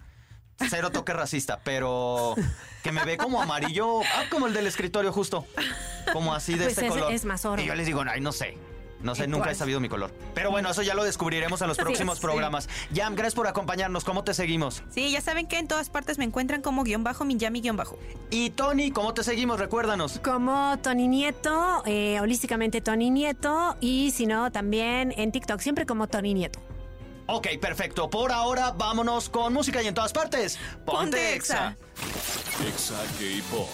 Cero 0.70 0.90
toque 0.92 1.14
racista, 1.14 1.60
pero 1.64 2.34
que 2.82 2.92
me 2.92 3.06
ve 3.06 3.16
como 3.18 3.40
amarillo, 3.42 4.02
ah, 4.02 4.24
como 4.32 4.48
el 4.48 4.54
del 4.54 4.66
escritorio 4.66 5.14
justo, 5.14 5.46
como 6.14 6.34
así 6.34 6.54
de 6.54 6.64
Pues 6.66 6.70
este 6.80 6.88
es- 6.88 6.92
color. 6.92 7.12
es 7.12 7.26
más 7.26 7.46
oro. 7.46 7.62
Y 7.62 7.66
yo 7.68 7.76
les 7.76 7.86
digo, 7.86 8.04
ay, 8.10 8.22
no 8.22 8.32
sé. 8.32 8.58
No 9.02 9.14
sé, 9.14 9.26
¿Y 9.26 9.28
nunca 9.28 9.44
cuál? 9.46 9.56
he 9.56 9.58
sabido 9.58 9.80
mi 9.80 9.90
color. 9.90 10.12
Pero 10.34 10.50
bueno, 10.50 10.70
eso 10.72 10.82
ya 10.82 10.96
lo 10.96 11.04
descubriremos 11.04 11.62
en 11.62 11.68
los 11.68 11.78
próximos 11.78 12.18
Sí. 12.18 12.22
programas. 12.22 12.68
Yam, 12.92 13.14
gracias 13.16 13.36
por 13.36 13.48
acompañarnos. 13.48 14.04
¿Cómo 14.04 14.24
te 14.24 14.34
seguimos? 14.34 14.82
Sí, 14.90 15.12
ya 15.12 15.22
saben 15.22 15.48
que 15.48 15.60
en 15.60 15.68
todas 15.68 15.90
partes 15.90 16.18
me 16.18 16.26
encuentran 16.26 16.62
como 16.62 16.84
guion 16.84 17.04
bajo, 17.04 17.24
Minyami 17.26 17.62
guion 17.62 17.78
bajo. 17.78 18.00
Y 18.32 18.50
Tony, 18.52 18.90
¿cómo 18.92 19.14
te 19.14 19.24
seguimos? 19.24 19.60
Recuérdanos. 19.60 20.20
Como 20.24 20.78
Tony 20.82 21.08
Nieto, 21.08 21.84
eh, 21.86 22.20
holísticamente 22.20 22.82
Tony 22.82 23.12
Nieto, 23.12 23.78
y 23.82 24.12
si 24.12 24.26
no, 24.26 24.52
también 24.52 25.14
en 25.16 25.32
TikTok, 25.32 25.60
siempre 25.60 25.86
como 25.86 26.08
Tony 26.08 26.34
Nieto. 26.34 26.60
Ok, 27.28 27.48
perfecto. 27.62 28.10
Por 28.10 28.32
ahora, 28.32 28.72
vámonos 28.72 29.30
con 29.30 29.54
música 29.54 29.82
y 29.84 29.88
en 29.88 29.94
todas 29.94 30.14
partes. 30.14 30.58
Ponte, 30.86 31.02
Ponte 31.02 31.36
Exa. 31.36 31.76
Exa. 32.66 32.96
Exa 32.96 33.04
K-Pop. 33.20 33.68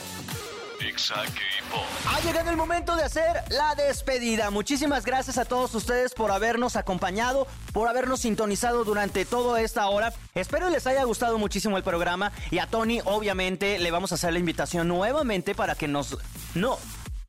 Ha 2.07 2.19
llegado 2.21 2.49
el 2.49 2.57
momento 2.57 2.95
de 2.95 3.03
hacer 3.03 3.43
la 3.49 3.75
despedida. 3.75 4.49
Muchísimas 4.51 5.05
gracias 5.05 5.37
a 5.37 5.45
todos 5.45 5.73
ustedes 5.75 6.13
por 6.13 6.31
habernos 6.31 6.75
acompañado, 6.75 7.47
por 7.71 7.87
habernos 7.87 8.21
sintonizado 8.21 8.83
durante 8.83 9.25
toda 9.25 9.61
esta 9.61 9.87
hora. 9.87 10.13
Espero 10.35 10.69
les 10.69 10.85
haya 10.87 11.03
gustado 11.03 11.37
muchísimo 11.37 11.77
el 11.77 11.83
programa 11.83 12.31
y 12.51 12.59
a 12.59 12.67
Tony 12.67 13.01
obviamente 13.05 13.79
le 13.79 13.91
vamos 13.91 14.11
a 14.11 14.15
hacer 14.15 14.33
la 14.33 14.39
invitación 14.39 14.87
nuevamente 14.87 15.55
para 15.55 15.75
que 15.75 15.87
nos 15.87 16.17
no 16.53 16.77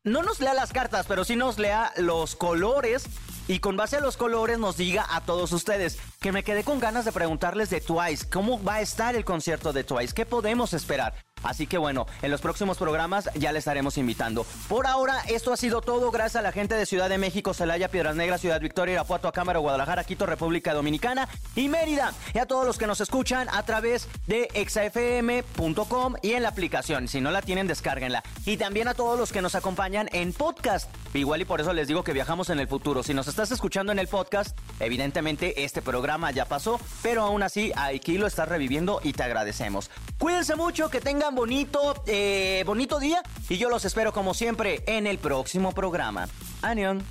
no 0.05 0.22
nos 0.22 0.38
lea 0.40 0.53
las 0.53 0.70
cartas, 0.70 1.07
pero 1.09 1.24
sí 1.24 1.35
nos 1.35 1.59
lea 1.59 1.90
los 1.96 2.37
colores 2.37 3.07
y 3.48 3.61
con 3.61 3.77
base 3.77 3.96
a 3.96 4.00
los 4.00 4.18
colores 4.18 4.59
nos 4.59 4.77
diga 4.77 5.07
a 5.11 5.22
todos 5.22 5.53
ustedes 5.53 5.98
que 6.20 6.31
me 6.31 6.44
quedé 6.44 6.62
con 6.62 6.79
ganas 6.79 7.07
de 7.07 7.12
preguntarles 7.12 7.70
de 7.70 7.81
Twice, 7.81 8.29
¿cómo 8.29 8.62
va 8.62 8.74
a 8.74 8.81
estar 8.83 9.16
el 9.16 9.24
concierto 9.24 9.72
de 9.72 9.83
Twice? 9.83 10.14
¿Qué 10.14 10.27
podemos 10.27 10.74
esperar? 10.74 11.14
Así 11.45 11.67
que 11.67 11.79
bueno, 11.79 12.07
en 12.23 12.31
los 12.31 12.41
próximos 12.41 12.79
programas 12.79 13.31
ya 13.35 13.53
le 13.53 13.61
estaremos 13.61 13.97
invitando. 13.99 14.45
Por 14.69 14.87
ahora, 14.87 15.21
esto 15.29 15.53
ha 15.53 15.57
sido 15.57 15.81
todo 15.81 16.11
gracias 16.11 16.37
a 16.37 16.43
la 16.43 16.53
gente 16.53 16.75
de 16.75 16.87
Ciudad 16.87 17.09
de 17.09 17.19
México, 17.19 17.55
Celaya, 17.55 17.89
Piedras 17.89 18.17
Negras, 18.17 18.41
Ciudad 18.41 18.61
Victoria, 18.61 18.95
Irapuato, 18.95 19.31
Cámara, 19.33 19.59
Guadalajara, 19.59 20.05
Quito, 20.05 20.27
República 20.27 20.75
Dominicana 20.75 21.29
y 21.55 21.69
Mérida. 21.69 22.13
Y 22.33 22.39
a 22.39 22.47
todos 22.47 22.67
los 22.67 22.79
que 22.79 22.87
nos 22.87 23.01
escuchan 23.01 23.49
a 23.51 23.63
través 23.63 24.09
de 24.27 24.49
exafm.com 24.55 26.15
y 26.23 26.33
en 26.33 26.43
la 26.43 26.49
aplicación. 26.49 27.09
Si 27.09 27.21
no 27.21 27.31
la 27.31 27.43
tienen, 27.43 27.67
descárguenla. 27.67 28.23
Y 28.47 28.57
también 28.57 28.89
a 28.89 28.95
todos 28.95 29.19
los 29.19 29.33
que 29.33 29.43
nos 29.43 29.55
acompañan 29.55 30.09
en 30.13 30.33
podcast. 30.33 30.91
Igual 31.15 31.43
y 31.43 31.45
por 31.45 31.61
eso 31.61 31.73
les 31.73 31.87
digo 31.87 32.03
que 32.03 32.13
viajamos 32.13 32.51
en 32.51 32.59
el 32.59 32.69
futuro. 32.69 33.03
Si 33.03 33.15
nos 33.15 33.29
estás 33.29 33.51
escuchando 33.53 33.93
en 33.93 33.99
el 33.99 34.09
podcast, 34.09 34.59
evidentemente 34.81 35.65
este 35.65 35.83
programa 35.83 36.31
ya 36.31 36.47
pasó, 36.47 36.81
pero 37.03 37.23
aún 37.23 37.43
así 37.43 37.73
aquí 37.77 38.19
lo 38.19 38.27
estás 38.27 38.49
reviviendo 38.49 39.01
y 39.03 39.13
te 39.13 39.23
agradecemos. 39.23 39.91
Cuídense 40.19 40.57
mucho, 40.57 40.91
que 40.91 41.01
bonito, 41.35 42.03
eh, 42.07 42.62
bonito 42.66 42.99
día 42.99 43.23
y 43.49 43.57
yo 43.59 43.68
los 43.68 43.85
espero 43.85 44.12
como 44.12 44.35
siempre 44.35 44.83
en 44.87 45.07
el 45.07 45.18
próximo 45.18 45.73
programa. 45.73 46.29
Anion. 46.62 47.03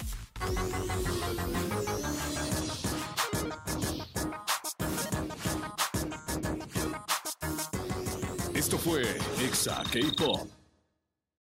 Esto 8.54 8.78
fue 8.78 9.04
Exa 9.40 9.84
K-Pop. 9.92 10.63